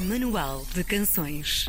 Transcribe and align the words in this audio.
Manual 0.00 0.66
de 0.74 0.82
Canções. 0.82 1.68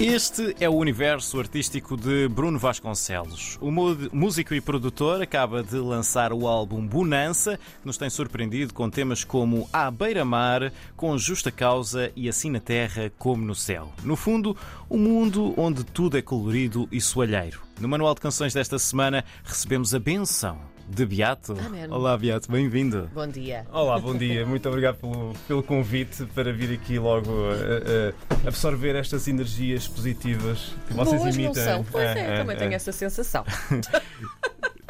Este 0.00 0.56
é 0.58 0.68
o 0.68 0.74
universo 0.74 1.38
artístico 1.38 1.94
de 1.94 2.26
Bruno 2.26 2.58
Vasconcelos. 2.58 3.58
O 3.60 3.70
músico 3.70 4.54
e 4.54 4.60
produtor 4.62 5.20
acaba 5.20 5.62
de 5.62 5.76
lançar 5.76 6.32
o 6.32 6.48
álbum 6.48 6.84
Bonança, 6.86 7.58
que 7.58 7.86
nos 7.86 7.98
tem 7.98 8.08
surpreendido 8.08 8.72
com 8.72 8.88
temas 8.88 9.24
como 9.24 9.68
À 9.70 9.90
Beira-Mar, 9.90 10.72
Com 10.96 11.16
Justa 11.18 11.52
Causa 11.52 12.10
e 12.16 12.30
Assim 12.30 12.50
na 12.50 12.60
Terra 12.60 13.12
como 13.18 13.44
no 13.44 13.54
Céu. 13.54 13.92
No 14.02 14.16
fundo, 14.16 14.56
um 14.90 14.98
mundo 14.98 15.52
onde 15.58 15.84
tudo 15.84 16.16
é 16.16 16.22
colorido 16.22 16.88
e 16.90 16.98
soalheiro. 16.98 17.60
No 17.78 17.88
Manual 17.88 18.14
de 18.14 18.22
Canções 18.22 18.54
desta 18.54 18.78
semana 18.78 19.22
recebemos 19.44 19.94
a 19.94 19.98
benção 19.98 20.71
de 20.88 21.06
Beato. 21.06 21.56
Amém. 21.64 21.90
Olá, 21.90 22.16
Beato, 22.16 22.50
bem-vindo. 22.50 23.08
Bom 23.14 23.26
dia. 23.26 23.64
Olá, 23.72 23.98
bom 23.98 24.14
dia. 24.16 24.44
Muito 24.46 24.68
obrigado 24.68 24.96
pelo, 24.96 25.32
pelo 25.48 25.62
convite 25.62 26.24
para 26.34 26.52
vir 26.52 26.72
aqui 26.74 26.98
logo 26.98 27.30
absorver 28.46 28.96
estas 28.96 29.26
energias 29.28 29.86
positivas 29.88 30.74
que 30.86 30.94
vocês 30.94 31.20
Boas 31.20 31.34
imitam. 31.34 31.54
não 31.54 31.62
são? 31.64 31.84
Pois 31.90 32.04
é, 32.04 32.26
Ah, 32.26 32.34
ah, 32.34 32.38
também 32.38 32.56
ah. 32.56 32.58
tenho 32.58 32.74
essa 32.74 32.92
sensação. 32.92 33.44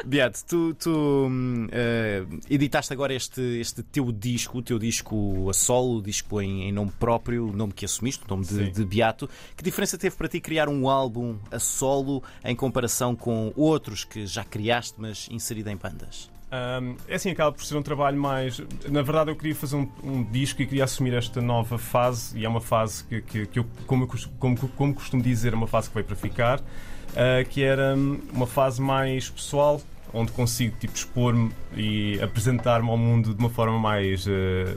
Beato, 0.05 0.39
tu, 0.45 0.73
tu, 0.73 1.29
eh, 1.71 2.25
editaste 2.49 2.91
agora 2.91 3.13
este, 3.13 3.41
este 3.59 3.81
teu 3.83 4.11
disco, 4.11 4.57
o 4.57 4.61
teu 4.61 4.77
disco 4.77 5.49
a 5.49 5.53
solo, 5.53 5.97
o 5.97 6.01
disco 6.01 6.41
em, 6.41 6.63
em 6.63 6.71
nome 6.71 6.91
próprio, 6.99 7.49
o 7.49 7.53
nome 7.53 7.73
que 7.73 7.85
assumiste, 7.85 8.23
o 8.25 8.29
nome 8.29 8.45
de, 8.45 8.69
de 8.69 8.85
Beato. 8.85 9.29
Que 9.55 9.63
diferença 9.63 9.97
teve 9.97 10.15
para 10.15 10.27
ti 10.27 10.39
criar 10.41 10.67
um 10.67 10.89
álbum 10.89 11.37
a 11.51 11.59
solo 11.59 12.21
em 12.43 12.55
comparação 12.55 13.15
com 13.15 13.53
outros 13.55 14.03
que 14.03 14.25
já 14.25 14.43
criaste, 14.43 14.95
mas 14.97 15.27
inserido 15.31 15.69
em 15.69 15.77
bandas? 15.77 16.29
Um, 16.53 16.95
é 17.07 17.15
assim, 17.15 17.31
acaba 17.31 17.51
por 17.51 17.65
ser 17.65 17.75
um 17.75 17.81
trabalho 17.81 18.19
mais. 18.19 18.61
Na 18.87 19.01
verdade, 19.01 19.31
eu 19.31 19.35
queria 19.35 19.55
fazer 19.55 19.75
um, 19.75 19.89
um 20.03 20.23
disco 20.23 20.61
e 20.61 20.67
queria 20.67 20.83
assumir 20.83 21.15
esta 21.15 21.41
nova 21.41 21.79
fase, 21.79 22.37
e 22.37 22.45
é 22.45 22.49
uma 22.49 22.61
fase 22.61 23.03
que, 23.05 23.21
que, 23.21 23.45
que 23.47 23.59
eu, 23.59 23.65
como, 23.87 24.07
como, 24.37 24.55
como 24.57 24.93
costumo 24.93 25.23
dizer, 25.23 25.53
é 25.53 25.55
uma 25.55 25.65
fase 25.65 25.87
que 25.89 25.95
veio 25.95 26.05
para 26.05 26.15
ficar, 26.15 26.59
uh, 26.59 27.49
que 27.49 27.63
era 27.63 27.95
hum, 27.95 28.21
uma 28.31 28.45
fase 28.45 28.79
mais 28.79 29.31
pessoal, 29.31 29.81
onde 30.13 30.31
consigo 30.31 30.75
tipo, 30.79 30.95
expor-me 30.95 31.51
e 31.75 32.21
apresentar-me 32.21 32.89
ao 32.89 32.97
mundo 32.97 33.33
de 33.33 33.39
uma 33.39 33.49
forma 33.49 33.79
mais, 33.79 34.25
uh, 34.27 34.29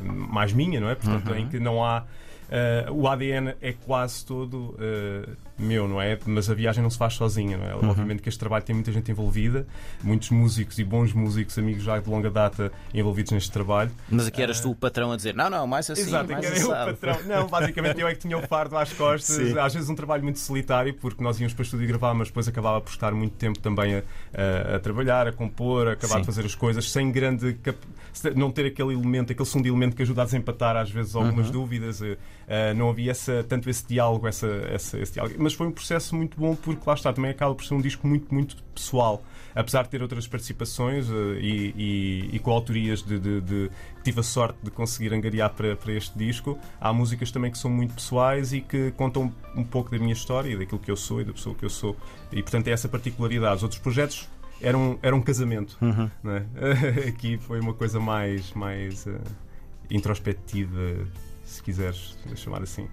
mais 0.02 0.52
minha, 0.52 0.80
não 0.80 0.88
é? 0.88 0.94
Portanto, 0.94 1.34
em 1.34 1.46
que 1.48 1.58
não 1.58 1.84
há. 1.84 2.04
uh, 2.88 2.92
o 2.92 3.06
ADN 3.06 3.54
é 3.60 3.72
quase 3.72 4.24
todo 4.24 4.74
uh, 4.74 5.36
meu, 5.58 5.88
não 5.88 6.00
é? 6.00 6.18
Mas 6.26 6.50
a 6.50 6.54
viagem 6.54 6.82
não 6.82 6.90
se 6.90 6.98
faz 6.98 7.14
sozinha, 7.14 7.56
não 7.56 7.66
é? 7.66 7.74
Obviamente 7.74 8.22
que 8.22 8.28
este 8.28 8.38
trabalho 8.38 8.64
tem 8.64 8.74
muita 8.74 8.92
gente 8.92 9.10
envolvida, 9.10 9.66
muitos 10.02 10.30
músicos 10.30 10.78
e 10.78 10.84
bons 10.84 11.12
músicos, 11.12 11.56
amigos 11.58 11.82
já 11.82 11.98
de 11.98 12.08
longa 12.10 12.30
data 12.30 12.70
envolvidos 12.92 13.32
neste 13.32 13.50
trabalho. 13.50 13.90
Mas 14.10 14.26
aqui 14.26 14.42
eras 14.42 14.60
tu 14.60 14.70
o 14.70 14.74
patrão 14.74 15.12
a 15.12 15.16
dizer: 15.16 15.34
não, 15.34 15.48
não, 15.48 15.66
mais 15.66 15.88
assim, 15.90 16.02
Exato, 16.02 16.30
mais 16.30 16.44
era 16.44 16.58
eu 16.58 16.68
o 16.68 16.72
assado." 16.72 16.90
patrão. 16.96 17.22
Não, 17.26 17.46
basicamente 17.46 18.00
eu 18.00 18.08
é 18.08 18.14
que 18.14 18.20
tinha 18.20 18.36
o 18.36 18.42
fardo 18.46 18.76
às 18.76 18.92
costas. 18.92 19.36
Sim. 19.36 19.58
Às 19.58 19.72
vezes 19.74 19.88
um 19.88 19.94
trabalho 19.94 20.22
muito 20.22 20.38
solitário, 20.38 20.92
porque 20.94 21.22
nós 21.22 21.38
íamos 21.40 21.54
para 21.54 21.62
o 21.62 21.64
estúdio 21.64 21.86
gravar, 21.88 22.12
mas 22.14 22.28
depois 22.28 22.46
acabava 22.48 22.80
por 22.80 22.90
estar 22.90 23.12
muito 23.12 23.34
tempo 23.36 23.58
também 23.58 23.96
a, 23.96 24.02
a- 24.72 24.76
a 24.76 24.78
trabalhar, 24.80 25.26
a 25.26 25.32
compor, 25.32 25.88
a 25.88 25.92
acabar 25.92 26.14
Sim. 26.16 26.20
de 26.20 26.26
fazer 26.26 26.44
as 26.44 26.54
coisas 26.54 26.90
sem 26.90 27.10
grande. 27.10 27.54
cap- 27.62 27.78
não 28.34 28.50
ter 28.50 28.64
aquele 28.66 28.94
elemento, 28.94 29.30
aquele 29.32 29.46
segundo 29.48 29.66
elemento 29.66 29.94
que 29.94 30.02
ajuda 30.02 30.22
a 30.22 30.24
desempatar 30.24 30.74
às 30.76 30.90
vezes 30.90 31.14
algumas 31.14 31.50
dúvidas. 31.50 32.00
eh, 32.02 32.16
eh, 32.48 32.72
não 32.74 32.90
havia 32.90 33.10
essa, 33.10 33.44
tanto 33.48 33.68
esse 33.70 33.86
diálogo, 33.86 34.26
essa, 34.26 34.46
essa- 34.70 34.98
esse 34.98 35.12
diálogo. 35.14 35.34
Mas 35.38 35.52
foi 35.54 35.66
um 35.66 35.72
processo 35.72 36.14
muito 36.14 36.38
bom, 36.38 36.54
porque 36.54 36.82
lá 36.86 36.94
está, 36.94 37.12
também 37.12 37.30
acaba 37.30 37.54
por 37.54 37.64
ser 37.64 37.74
um 37.74 37.80
disco 37.80 38.06
muito, 38.06 38.32
muito 38.32 38.56
pessoal. 38.74 39.22
Apesar 39.54 39.84
de 39.84 39.88
ter 39.88 40.02
outras 40.02 40.26
participações 40.28 41.08
eh, 41.10 41.14
e, 41.40 41.74
e, 42.30 42.36
e 42.36 42.38
coautorias 42.38 43.02
de, 43.02 43.18
de, 43.18 43.40
de- 43.40 43.70
que 43.96 44.02
tive 44.02 44.20
a 44.20 44.22
sorte 44.22 44.58
de 44.62 44.70
conseguir 44.70 45.12
angariar 45.14 45.50
para, 45.54 45.74
para 45.74 45.92
este 45.92 46.16
disco, 46.18 46.58
há 46.80 46.92
músicas 46.92 47.30
também 47.30 47.50
que 47.50 47.58
são 47.58 47.70
muito 47.70 47.94
pessoais 47.94 48.52
e 48.52 48.60
que 48.60 48.90
contam 48.92 49.32
um 49.56 49.64
pouco 49.64 49.90
da 49.90 49.98
minha 49.98 50.12
história 50.12 50.50
e 50.50 50.56
daquilo 50.58 50.78
que 50.78 50.90
eu 50.90 50.96
sou 50.96 51.20
e 51.20 51.24
da 51.24 51.32
pessoa 51.32 51.54
que 51.56 51.64
eu 51.64 51.70
sou. 51.70 51.96
E 52.30 52.42
portanto 52.42 52.68
é 52.68 52.70
essa 52.72 52.88
particularidade. 52.88 53.56
Os 53.56 53.62
outros 53.62 53.80
projetos 53.80 54.28
eram, 54.60 54.98
eram 55.02 55.18
um 55.18 55.22
casamento. 55.22 55.76
não 56.22 56.32
é? 56.36 56.44
Aqui 57.08 57.38
foi 57.38 57.58
uma 57.58 57.72
coisa 57.74 57.98
mais, 57.98 58.52
mais 58.52 59.06
eh, 59.06 59.18
introspectiva, 59.90 60.78
se 61.46 61.62
quiseres 61.62 62.18
chamar 62.34 62.62
assim. 62.62 62.88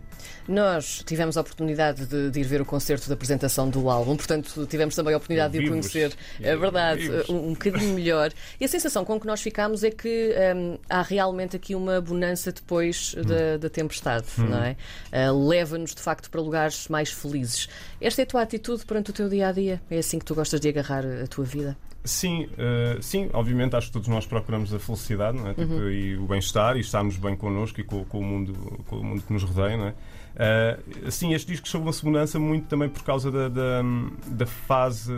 Nós 0.48 1.04
tivemos 1.06 1.38
a 1.38 1.42
oportunidade 1.42 2.06
de, 2.06 2.32
de 2.32 2.40
ir 2.40 2.44
ver 2.44 2.62
o 2.62 2.66
concerto 2.66 3.08
de 3.08 3.14
apresentação 3.14 3.70
do 3.70 3.90
álbum, 3.90 4.16
portanto, 4.16 4.66
tivemos 4.68 4.96
também 4.96 5.14
a 5.14 5.18
oportunidade 5.18 5.58
de 5.58 5.66
o 5.66 5.70
conhecer, 5.70 6.14
é 6.42 6.56
verdade, 6.56 7.02
Vivos. 7.02 7.30
um, 7.30 7.50
um 7.50 7.54
bocadinho 7.54 7.94
melhor. 7.94 8.32
E 8.60 8.66
a 8.66 8.68
sensação 8.68 9.06
com 9.06 9.20
que 9.20 9.26
nós 9.26 9.42
ficámos 9.42 9.84
é 9.84 9.92
que 9.92 10.34
hum, 10.56 10.78
há 10.90 11.02
realmente 11.02 11.56
aqui 11.56 11.76
uma 11.76 12.02
bonança 12.02 12.52
depois 12.52 13.16
da, 13.16 13.58
da 13.58 13.70
tempestade, 13.70 14.28
não 14.38 14.64
é? 14.64 14.76
Ah, 15.12 15.32
Leva-nos, 15.32 15.96
de 15.96 16.02
facto, 16.02 16.30
para 16.30 16.42
lugares 16.42 16.88
mais 16.88 17.12
felizes. 17.12 17.68
Esta 18.00 18.22
é 18.22 18.24
a 18.24 18.26
tua 18.26 18.42
atitude 18.42 18.86
perante 18.86 19.12
o 19.12 19.14
teu 19.14 19.30
dia 19.30 19.48
a 19.48 19.52
dia? 19.52 19.82
É 19.90 19.98
assim 19.98 20.20
que 20.20 20.26
tu 20.26 20.36
gostas 20.36 20.60
de 20.60 20.70
agarrar 20.70 21.06
a 21.06 21.28
tua 21.28 21.46
vida? 21.46 21.78
Sim, 22.06 22.50
eh, 22.58 22.98
sim, 23.02 23.30
obviamente 23.32 23.78
acho 23.78 23.88
que 23.88 23.94
todos 23.94 24.10
nós 24.10 24.26
procuramos 24.26 24.74
a 24.74 24.80
felicidade 24.80 25.38
é? 25.48 25.54
Tipo, 25.54 25.90
e 25.90 26.18
o 26.18 26.26
bem-estar 26.26 26.76
e 26.76 26.82
estarmos 26.82 27.16
bem 27.16 27.34
connosco 27.34 27.80
e 27.80 27.84
com, 27.84 28.04
com 28.04 28.20
o 28.20 28.24
mundo, 28.24 28.84
com 28.88 28.98
o 28.98 29.04
mundo 29.04 29.22
que 29.22 29.32
nos 29.32 29.44
rodeia. 29.44 29.78
Não 29.78 29.88
é? 29.88 29.94
Eh, 30.36 30.80
sim, 31.10 31.34
este 31.34 31.52
disco 31.52 31.68
chegou 31.68 31.88
uma 31.88 31.94
segurança 31.94 32.40
muito 32.40 32.68
também 32.68 32.90
por 32.90 33.04
causa 33.04 33.32
da, 33.32 33.50
da, 33.50 33.82
da 34.28 34.46
fase. 34.46 35.12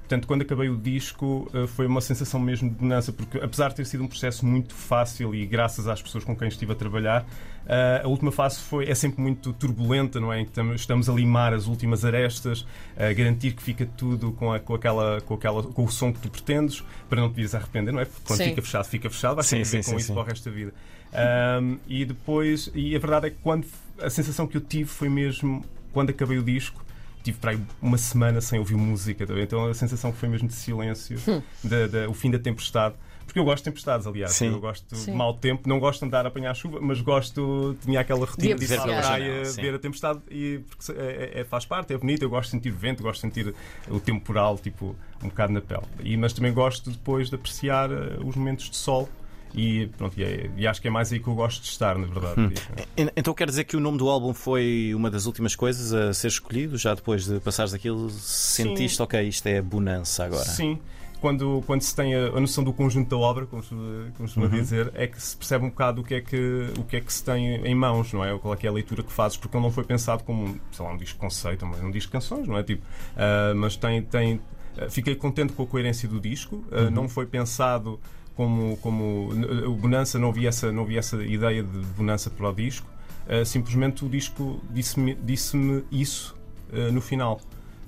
Portanto, 0.00 0.26
quando 0.26 0.40
acabei 0.40 0.70
o 0.70 0.76
disco, 0.76 1.50
eh, 1.52 1.66
foi 1.66 1.86
uma 1.86 2.00
sensação 2.00 2.40
mesmo 2.40 2.70
de 2.70 2.74
bonança, 2.76 3.12
porque 3.12 3.36
apesar 3.38 3.68
de 3.68 3.74
ter 3.76 3.84
sido 3.84 4.02
um 4.02 4.08
processo 4.08 4.44
muito 4.46 4.74
fácil 4.74 5.34
e 5.34 5.44
graças 5.44 5.86
às 5.86 6.00
pessoas 6.00 6.24
com 6.24 6.34
quem 6.34 6.48
estive 6.48 6.72
a 6.72 6.74
trabalhar, 6.74 7.26
eh, 7.66 8.00
a 8.02 8.08
última 8.08 8.32
fase 8.32 8.58
foi, 8.58 8.88
é 8.88 8.94
sempre 8.94 9.20
muito 9.20 9.52
turbulenta, 9.52 10.18
não 10.18 10.32
é? 10.32 10.40
Em 10.40 10.46
que 10.46 10.58
estamos- 10.76 11.10
a 11.10 11.12
limar 11.12 11.52
as 11.52 11.66
últimas 11.66 12.06
arestas, 12.06 12.66
a 12.96 13.12
garantir 13.12 13.52
que 13.52 13.62
fica 13.62 13.84
tudo 13.98 14.32
com, 14.32 14.50
a- 14.50 14.58
com 14.58 14.74
aquela, 14.74 15.20
com, 15.20 15.34
aquela, 15.34 15.62
com 15.62 15.84
o 15.84 15.90
som 15.90 16.10
que 16.10 16.20
tu 16.20 16.30
pretendes, 16.30 16.82
para 17.10 17.20
não 17.20 17.28
te 17.30 17.34
vires 17.36 17.54
arrepender, 17.54 17.92
não 17.92 18.00
é? 18.00 18.06
Porque 18.06 18.22
quando 18.26 18.38
Sim. 18.38 18.44
fica 18.48 18.62
fechado, 18.62 18.84
fica 18.86 19.10
fechado, 19.10 19.34
vais 19.34 19.46
Sim, 19.46 19.62
sim, 19.62 19.76
com 19.76 19.82
sim, 19.90 19.96
isso 19.96 20.06
sim. 20.06 20.14
para 20.14 20.22
o 20.22 20.24
resto 20.24 20.48
da 20.48 20.56
vida. 20.56 20.72
Ahm, 21.12 21.76
e 21.86 22.06
depois, 22.06 22.70
e 22.74 22.96
a 22.96 22.98
verdade 22.98 23.26
é 23.26 23.30
que 23.30 23.36
quando 23.42 23.66
a 24.00 24.10
sensação 24.10 24.46
que 24.46 24.56
eu 24.56 24.60
tive 24.60 24.84
foi 24.88 25.08
mesmo 25.08 25.64
quando 25.92 26.10
acabei 26.10 26.38
o 26.38 26.42
disco. 26.42 26.84
Tive 27.22 27.38
para 27.38 27.50
aí 27.50 27.60
uma 27.82 27.98
semana 27.98 28.40
sem 28.40 28.58
ouvir 28.58 28.76
música, 28.76 29.26
tá 29.26 29.34
então 29.40 29.66
a 29.66 29.74
sensação 29.74 30.12
foi 30.12 30.28
mesmo 30.28 30.48
de 30.48 30.54
silêncio, 30.54 31.18
Hum. 31.28 31.42
da- 31.64 31.86
da- 31.86 32.08
o 32.08 32.14
fim 32.14 32.30
da 32.30 32.38
tempestade. 32.38 32.94
Porque 33.26 33.38
eu 33.38 33.44
gosto 33.44 33.58
de 33.58 33.64
tempestades, 33.64 34.06
aliás. 34.06 34.32
Sim. 34.32 34.46
Eu 34.52 34.58
gosto 34.60 34.96
Sim. 34.96 35.10
de 35.10 35.16
mau 35.18 35.34
tempo, 35.34 35.68
não 35.68 35.78
gosto 35.78 36.00
de 36.00 36.06
andar 36.06 36.24
a 36.24 36.28
apanhar 36.28 36.54
chuva, 36.54 36.78
mas 36.80 37.02
gosto, 37.02 37.76
tinha 37.84 38.00
aquela 38.00 38.24
rotina 38.24 38.54
de 38.54 38.64
ir 38.64 38.72
a 38.72 38.76
Ver 38.76 38.82
pela 38.88 39.02
praia, 39.02 39.44
sim. 39.44 39.60
ver 39.60 39.74
a 39.74 39.78
tempestade, 39.78 40.20
e, 40.30 40.60
porque 40.66 40.92
é, 40.92 41.40
é- 41.40 41.44
faz 41.44 41.66
parte, 41.66 41.92
é 41.92 41.98
bonito. 41.98 42.22
Eu 42.22 42.30
gosto 42.30 42.44
de 42.46 42.50
sentir 42.52 42.70
vento, 42.70 43.02
gosto 43.02 43.16
de 43.28 43.34
sentir 43.34 43.54
o 43.90 44.00
temporal, 44.00 44.56
tipo, 44.56 44.96
um 45.22 45.28
bocado 45.28 45.52
na 45.52 45.60
pele. 45.60 45.82
E, 46.02 46.16
mas 46.16 46.32
também 46.32 46.54
gosto 46.54 46.90
depois 46.90 47.28
de 47.28 47.34
apreciar 47.34 47.90
eh, 47.90 48.16
os 48.24 48.34
momentos 48.34 48.70
de 48.70 48.76
sol. 48.76 49.06
E, 49.54 49.86
pronto, 49.96 50.18
e, 50.18 50.24
é- 50.24 50.50
e 50.56 50.66
acho 50.66 50.80
que 50.80 50.88
é 50.88 50.90
mais 50.90 51.12
aí 51.12 51.18
que 51.20 51.26
eu 51.28 51.34
gosto 51.34 51.62
de 51.62 51.68
estar, 51.68 51.96
na 51.98 52.06
verdade. 52.06 52.54
En- 52.96 53.10
Então 53.16 53.32
quer 53.34 53.48
dizer 53.48 53.64
que 53.64 53.76
o 53.76 53.80
nome 53.80 53.98
do 53.98 54.08
álbum 54.08 54.32
foi 54.34 54.92
uma 54.94 55.10
das 55.10 55.26
últimas 55.26 55.56
coisas 55.56 55.92
a 55.92 56.12
ser 56.14 56.28
escolhido, 56.28 56.76
já 56.76 56.94
depois 56.94 57.24
de 57.26 57.40
passares 57.40 57.72
daquilo, 57.72 58.10
sentiste, 58.10 59.00
ok, 59.02 59.20
isto 59.26 59.46
é 59.46 59.60
bonança 59.62 60.24
agora. 60.24 60.44
Sim. 60.44 60.78
Quando, 61.20 61.64
quando 61.66 61.82
se 61.82 61.96
tem 61.96 62.14
a, 62.14 62.38
noção 62.40 62.62
do 62.62 62.72
conjunto 62.72 63.10
da 63.10 63.16
obra, 63.16 63.44
como 63.44 63.60
se, 63.60 63.70
se 64.32 64.38
Uhum. 64.38 64.48
dizer, 64.48 64.92
é 64.94 65.08
que 65.08 65.20
se 65.20 65.36
percebe 65.36 65.64
um 65.64 65.68
bocado 65.70 66.02
o 66.02 66.04
que, 66.04 66.14
é 66.14 66.20
que, 66.20 66.70
o 66.78 66.84
que 66.84 66.94
é 66.96 67.00
que 67.00 67.12
se 67.12 67.24
tem 67.24 67.56
em 67.66 67.74
mãos, 67.74 68.12
não 68.12 68.24
é? 68.24 68.32
Ou 68.32 68.38
qual 68.38 68.54
é, 68.54 68.56
que 68.56 68.66
é 68.68 68.70
a 68.70 68.72
leitura 68.72 69.02
que 69.02 69.12
fazes, 69.12 69.36
porque 69.36 69.56
ele 69.56 69.64
não 69.64 69.72
foi 69.72 69.82
pensado 69.82 70.22
como, 70.22 70.60
sei 70.70 70.84
lá, 70.86 70.92
um 70.92 70.96
disco 70.96 71.18
conceito, 71.18 71.66
mas 71.66 71.80
um 71.82 71.90
disco 71.90 72.12
canções, 72.12 72.46
não 72.46 72.56
é? 72.56 72.62
Tipo, 72.62 72.84
ah, 73.16 73.52
mas 73.56 73.74
tem, 73.74 74.00
tem, 74.02 74.40
ah, 74.80 74.88
fiquei 74.88 75.16
contente 75.16 75.52
com 75.54 75.64
a 75.64 75.66
coerência 75.66 76.08
do 76.08 76.20
disco, 76.20 76.64
ah, 76.70 76.82
Uhum. 76.82 76.90
não 76.92 77.08
foi 77.08 77.26
pensado 77.26 77.98
como, 78.38 78.76
como 78.76 79.30
o 79.66 79.74
Bonança, 79.74 80.16
não 80.16 80.28
havia 80.28 80.48
essa, 80.50 80.70
não 80.70 80.84
havia 80.84 81.00
essa 81.00 81.16
ideia 81.24 81.60
de 81.60 81.78
Bonança 81.96 82.30
para 82.30 82.48
o 82.48 82.54
disco, 82.54 82.88
Ah, 83.28 83.44
simplesmente 83.44 84.04
o 84.04 84.08
disco 84.08 84.62
disse-me 84.70 85.14
disse 85.16 85.56
isso 85.90 86.36
ah, 86.72 86.92
no 86.92 87.00
final 87.00 87.40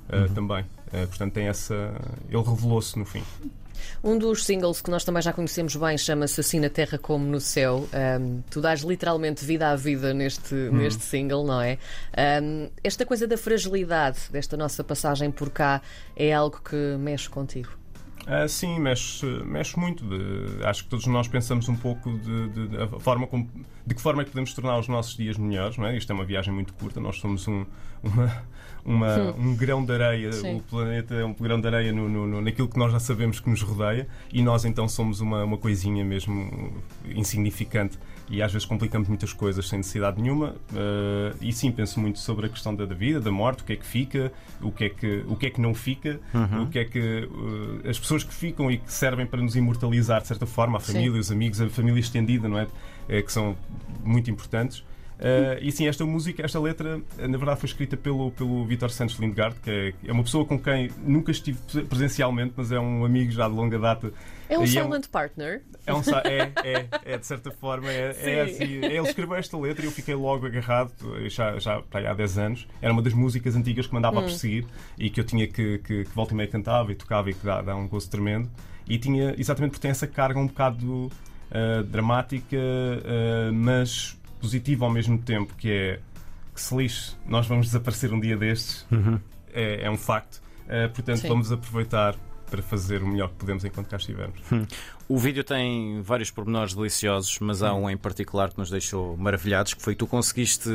ah, 0.09 0.29
também. 0.35 0.65
Ah, 0.93 1.07
portanto, 1.07 1.35
tem 1.35 1.47
essa. 1.47 1.95
Ele 2.29 2.43
revelou-se 2.43 2.99
no 2.99 3.05
fim. 3.05 3.23
Um 4.03 4.19
dos 4.19 4.45
singles 4.45 4.83
que 4.83 4.91
nós 4.91 5.05
também 5.05 5.23
já 5.23 5.33
conhecemos 5.33 5.75
bem 5.77 5.97
chama-se 5.97 6.41
Assim 6.41 6.59
na 6.59 6.69
Terra 6.69 6.99
como 6.99 7.25
no 7.25 7.41
Céu. 7.41 7.89
Ahm, 7.93 8.41
tu 8.51 8.61
dás 8.61 8.81
literalmente 8.81 9.45
vida 9.45 9.71
à 9.71 9.77
vida 9.77 10.13
neste, 10.13 10.55
neste 10.55 11.03
single, 11.03 11.45
não 11.45 11.63
é? 11.63 11.79
Ahm, 12.13 12.69
esta 12.83 13.07
coisa 13.07 13.27
da 13.27 13.39
fragilidade 13.39 14.19
desta 14.31 14.57
nossa 14.57 14.83
passagem 14.83 15.31
por 15.31 15.49
cá 15.49 15.81
é 16.17 16.33
algo 16.35 16.61
que 16.61 16.97
mexe 16.99 17.31
contigo. 17.31 17.80
Ah, 18.27 18.47
sim, 18.47 18.79
mexe, 18.79 19.27
mexe 19.45 19.79
muito. 19.79 20.05
De- 20.05 20.65
acho 20.65 20.85
que 20.85 20.91
todos 20.91 21.07
nós 21.07 21.27
pensamos 21.27 21.69
um 21.69 21.77
pouco 21.77 22.11
de, 22.19 22.49
de- 22.51 22.69
de 22.69 22.77
a 22.83 22.87
forma 23.01 23.27
como, 23.27 23.49
de 23.87 23.95
que 23.95 24.01
forma 24.01 24.23
é 24.23 24.25
que 24.25 24.31
podemos 24.31 24.53
tornar 24.55 24.79
os 24.79 24.89
nossos 24.89 25.17
dias 25.17 25.37
melhores. 25.37 25.77
Não 25.79 25.87
é? 25.87 25.97
Isto 25.97 26.11
é 26.13 26.15
uma 26.15 26.25
viagem 26.25 26.53
muito 26.53 26.73
curta, 26.75 27.01
nós 27.01 27.17
somos 27.19 27.47
um, 27.49 27.65
uma, 28.03 28.43
uma- 28.85 29.33
um 29.37 29.57
grão 29.57 29.85
de 29.85 29.93
areia, 29.93 30.33
Sim. 30.33 30.57
o 30.57 30.61
planeta 30.61 31.15
é 31.15 31.25
um 31.25 31.33
grão 31.35 31.61
de 31.61 31.67
areia 31.67 31.93
no, 31.93 32.09
no- 32.09 32.27
no- 32.27 32.41
naquilo 32.41 32.69
que 32.69 32.79
nós 32.79 32.93
já 32.93 33.01
sabemos 33.01 33.41
que 33.41 33.49
nos 33.51 33.63
rodeia 33.63 34.07
e 34.33 34.43
nós 34.43 34.65
então 34.65 34.89
somos 34.89 35.21
uma, 35.21 35.45
uma 35.45 35.59
coisinha 35.59 36.05
mesmo 36.05 36.73
insignificante 37.15 37.99
e 38.29 38.41
às 38.43 38.53
vezes 38.53 38.65
complicamos 38.65 39.09
muitas 39.09 39.33
coisas 39.33 39.69
sem 39.69 39.79
necessidade 39.79 40.23
nenhuma. 40.23 40.55
Ah, 40.73 41.35
e 41.41 41.53
sim, 41.53 41.73
penso 41.73 41.99
muito 41.99 42.19
sobre 42.21 42.47
a 42.47 42.49
questão 42.49 42.75
da, 42.75 42.85
da 42.87 42.95
vida, 42.95 43.19
da 43.21 43.31
morte, 43.33 43.63
o 43.63 43.65
que 43.67 43.73
é 43.73 43.77
que 43.77 43.85
fica, 43.87 44.33
o 44.63 44.71
que 44.71 44.85
é 44.85 44.89
que, 44.89 45.25
o 45.27 45.35
que, 45.35 45.47
é 45.47 45.51
que 45.51 45.61
não 45.61 45.75
fica, 45.75 46.21
o 46.63 46.67
que 46.69 46.79
é 46.79 46.85
que 46.85 46.99
uh, 47.29 47.89
as 47.89 47.99
pessoas 47.99 48.10
que 48.19 48.35
ficam 48.35 48.71
e 48.71 48.79
que 48.79 48.93
servem 48.93 49.27
para 49.27 49.41
nos 49.41 49.57
imortalizar 49.57 50.21
de 50.21 50.29
certa 50.29 50.47
forma, 50.47 50.79
a 50.79 50.81
Sim. 50.81 50.93
família, 50.95 51.21
os 51.21 51.31
amigos, 51.31 51.61
a 51.61 51.69
família 51.69 52.01
estendida, 52.01 52.49
não 52.49 52.59
é? 52.59 52.67
Eh, 53.09 53.23
que 53.23 53.33
são 53.33 53.57
muito 54.05 54.31
importantes. 54.31 54.85
Uh, 55.21 55.61
e 55.61 55.71
sim, 55.71 55.87
esta 55.87 56.03
música, 56.07 56.43
esta 56.43 56.59
letra, 56.59 56.99
eh, 57.19 57.29
na 57.29 57.37
verdade 57.37 57.61
foi 57.61 57.67
escrita 57.67 57.95
pelo, 57.95 58.31
pelo 58.31 58.65
Vitor 58.65 58.91
Santos 58.91 59.17
Lindgard, 59.17 59.55
que 59.61 59.71
é, 59.71 59.93
é 60.09 60.13
uma 60.13 60.23
pessoa 60.23 60.47
com 60.47 60.59
quem 60.59 60.91
nunca 61.05 61.31
estive 61.31 61.59
presencialmente, 61.91 62.55
mas 62.57 62.73
é 62.73 62.81
um 62.81 63.05
amigo 63.05 63.31
já 63.31 63.47
de 63.47 63.55
longa 63.55 63.79
data. 63.79 64.15
É 64.49 64.59
um 64.59 64.65
E 64.65 64.69
silent 64.69 65.09
partner. 65.09 65.61
É, 65.87 65.93
um, 65.93 66.01
é, 66.25 66.53
é, 66.65 66.89
é, 67.05 67.19
de 67.19 67.27
certa 67.27 67.51
forma, 67.51 67.93
é, 67.93 68.09
é 68.09 68.13
Sim. 68.15 68.41
assim. 68.41 68.65
Ele 68.65 69.01
escreveu 69.01 69.37
esta 69.37 69.59
letra 69.59 69.85
e 69.85 69.89
eu 69.89 69.93
fiquei 69.93 70.15
logo 70.15 70.47
agarrado, 70.47 70.91
já, 71.29 71.59
já 71.59 71.83
há 71.93 72.15
10 72.15 72.39
anos. 72.39 72.67
Era 72.81 72.91
uma 72.91 73.03
das 73.03 73.13
músicas 73.13 73.55
antigas 73.55 73.87
que 73.87 73.93
me 73.93 73.99
andava 73.99 74.21
a 74.21 74.23
perseguir 74.23 74.65
e 74.99 75.11
que 75.11 75.21
eu 75.21 75.25
tinha 75.25 75.47
que, 75.47 75.79
que, 75.81 76.05
que 76.05 76.15
volta 76.15 76.33
e 76.33 76.37
meia 76.37 76.49
cantava 76.49 76.93
e 76.93 76.95
tocava 76.95 77.29
e 77.29 77.35
que 77.35 77.45
dá, 77.45 77.61
dá 77.61 77.77
um 77.77 77.87
gosto 77.87 78.11
tremendo. 78.11 78.51
E 78.89 78.99
tinha, 78.99 79.35
exatamente 79.37 79.73
porque 79.73 79.83
tem 79.83 79.91
essa 79.91 80.07
carga 80.07 80.41
um 80.41 80.47
bocado 80.47 81.11
ah, 81.51 81.83
dramática, 81.83 82.57
ah, 82.57 83.51
mas 83.53 84.17
positiva 84.41 84.85
ao 84.85 84.91
mesmo 84.91 85.19
tempo, 85.19 85.55
que 85.55 85.71
é 85.71 86.01
que 86.55 86.61
se 86.61 86.75
lixe, 86.75 87.17
nós 87.27 87.47
vamos 87.47 87.67
desaparecer 87.67 88.13
um 88.13 88.21
dia 88.21 88.37
destes. 88.37 88.87
É, 89.53 89.85
é 89.85 89.91
um 89.91 89.97
facto. 89.97 90.41
Ah, 90.69 90.89
portanto, 90.89 91.19
Sim. 91.19 91.29
vamos 91.29 91.51
aproveitar 91.51 92.17
para 92.51 92.63
fazer 92.63 93.03
o 93.03 93.07
melhor 93.07 93.29
que 93.31 93.37
podemos 93.37 93.65
enquanto 93.65 93.89
cá 93.89 93.97
estivermos. 93.97 94.41
O 95.09 95.19
vídeo 95.19 95.43
tem 95.43 96.01
vários 96.03 96.31
pormenores 96.31 96.75
deliciosos, 96.75 97.39
mas 97.41 97.63
há 97.63 97.75
um 97.75 97.89
em 97.89 97.97
particular 97.97 98.51
que 98.51 98.59
nos 98.59 98.71
deixou 98.71 99.17
maravilhados, 99.17 99.75
que 99.75 99.83
foi 99.83 99.95
que 99.95 99.99
tu 99.99 100.07
conseguiste 100.07 100.69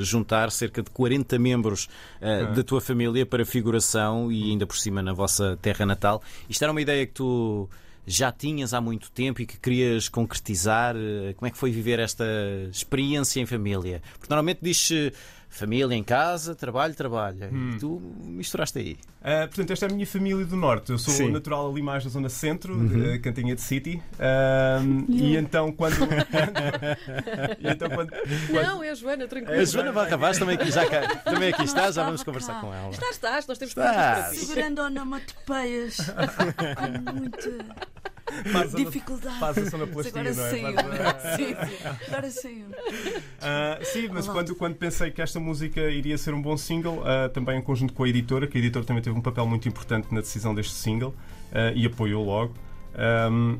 juntar 0.00 0.50
cerca 0.50 0.82
de 0.82 0.90
40 0.90 1.38
membros 1.38 1.88
eh, 2.20 2.46
da 2.46 2.62
tua 2.62 2.80
família 2.80 3.26
para 3.26 3.44
figuração 3.44 4.32
e 4.32 4.50
ainda 4.50 4.66
por 4.66 4.76
cima 4.76 5.02
na 5.02 5.12
vossa 5.12 5.58
terra 5.60 5.84
natal. 5.84 6.22
Isto 6.48 6.62
era 6.62 6.72
uma 6.72 6.80
ideia 6.80 7.06
que 7.06 7.12
tu 7.12 7.68
já 8.06 8.32
tinhas 8.32 8.74
há 8.74 8.80
muito 8.80 9.10
tempo 9.10 9.40
e 9.42 9.46
que 9.46 9.58
querias 9.58 10.08
concretizar. 10.08 10.94
Eh, 10.96 11.34
Como 11.34 11.46
é 11.46 11.50
que 11.50 11.58
foi 11.58 11.70
viver 11.70 11.98
esta 11.98 12.24
experiência 12.70 13.40
em 13.40 13.46
família? 13.46 14.02
Porque 14.18 14.28
normalmente 14.28 14.60
diz 14.62 14.90
família 15.52 15.94
em 15.94 16.02
casa, 16.02 16.54
trabalho, 16.54 16.94
trabalho. 16.94 17.38
E 17.74 17.78
tu 17.78 18.00
misturaste 18.24 18.78
aí. 18.78 18.96
Uh, 19.20 19.46
portanto, 19.48 19.70
esta 19.70 19.86
é 19.86 19.90
a 19.90 19.92
minha 19.92 20.06
família 20.06 20.44
do 20.46 20.56
Norte. 20.56 20.90
Eu 20.90 20.98
sou 20.98 21.12
Sim. 21.12 21.30
natural 21.30 21.70
ali 21.70 21.82
mais 21.82 22.02
da 22.02 22.10
zona 22.10 22.28
centro, 22.30 22.74
de 22.88 23.18
Cantinha 23.20 23.54
de 23.54 23.60
City. 23.60 24.02
Um, 24.18 25.04
e 25.12 25.36
então, 25.36 25.70
quando. 25.70 25.94
e 27.60 27.68
então, 27.68 27.88
quando, 27.90 28.10
quando- 28.10 28.62
Não, 28.66 28.82
é 28.82 28.90
a 28.90 28.94
Joana, 28.94 29.28
tranquilo. 29.28 29.60
A 29.60 29.64
Joana 29.64 29.92
Barrabás 29.92 30.38
também 30.38 30.56
aqui, 30.56 30.70
já 30.70 30.88
cá- 30.88 31.16
também 31.16 31.52
aqui 31.52 31.64
está, 31.64 31.90
já 31.90 32.02
vamos 32.02 32.22
conversar 32.22 32.60
com 32.60 32.72
ela. 32.74 32.90
Estás, 32.90 33.10
estás, 33.12 33.46
nós 33.46 33.58
temos 33.58 33.70
Estás. 33.72 33.94
perguntas 33.96 34.24
para 34.24 34.30
ti. 34.32 34.46
Segurando 34.46 34.78
onomatopeias 34.80 35.96
com 36.76 38.11
muita 38.34 38.50
faz 38.50 38.74
a- 38.74 38.78
dificuldade. 38.78 39.70
sonoplastia, 39.70 40.20
agora 40.20 40.34
não 40.34 40.44
é? 40.44 40.50
saiu. 40.50 40.72
Sim, 41.36 41.46
sim. 41.46 42.06
Agora 42.08 42.30
saiu. 42.30 42.66
Ah, 43.40 43.78
sim, 43.82 44.08
mas 44.12 44.24
Olá. 44.26 44.34
quando, 44.34 44.54
quando 44.54 44.74
pensei 44.76 45.10
que 45.10 45.20
esta 45.22 45.38
música 45.40 45.80
iria 45.90 46.16
ser 46.18 46.34
um 46.34 46.40
bom 46.42 46.56
single, 46.56 47.02
ah, 47.04 47.28
também 47.28 47.58
em 47.58 47.62
conjunto 47.62 47.92
com 47.92 48.04
a 48.04 48.08
editora, 48.08 48.46
que 48.46 48.56
a 48.56 48.60
editora 48.60 48.84
também 48.84 49.02
teve 49.02 49.16
um 49.16 49.22
papel 49.22 49.46
muito 49.46 49.68
importante 49.68 50.08
na 50.12 50.20
decisão 50.20 50.54
deste 50.54 50.74
single 50.74 51.14
ah, 51.52 51.72
e 51.74 51.86
apoiou 51.86 52.24
logo. 52.24 52.54
Ahm, 52.94 53.58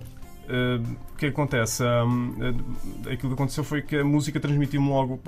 ah, 0.49 0.81
o 1.13 1.17
que 1.17 1.27
acontece? 1.27 1.83
Ahm, 1.85 2.35
ah, 2.41 3.11
aquilo 3.13 3.29
que 3.29 3.35
aconteceu 3.35 3.63
foi 3.65 3.83
que 3.83 3.97
a 3.97 4.05
música 4.05 4.39
transmitiu-me 4.41 4.89
logo. 4.89 5.21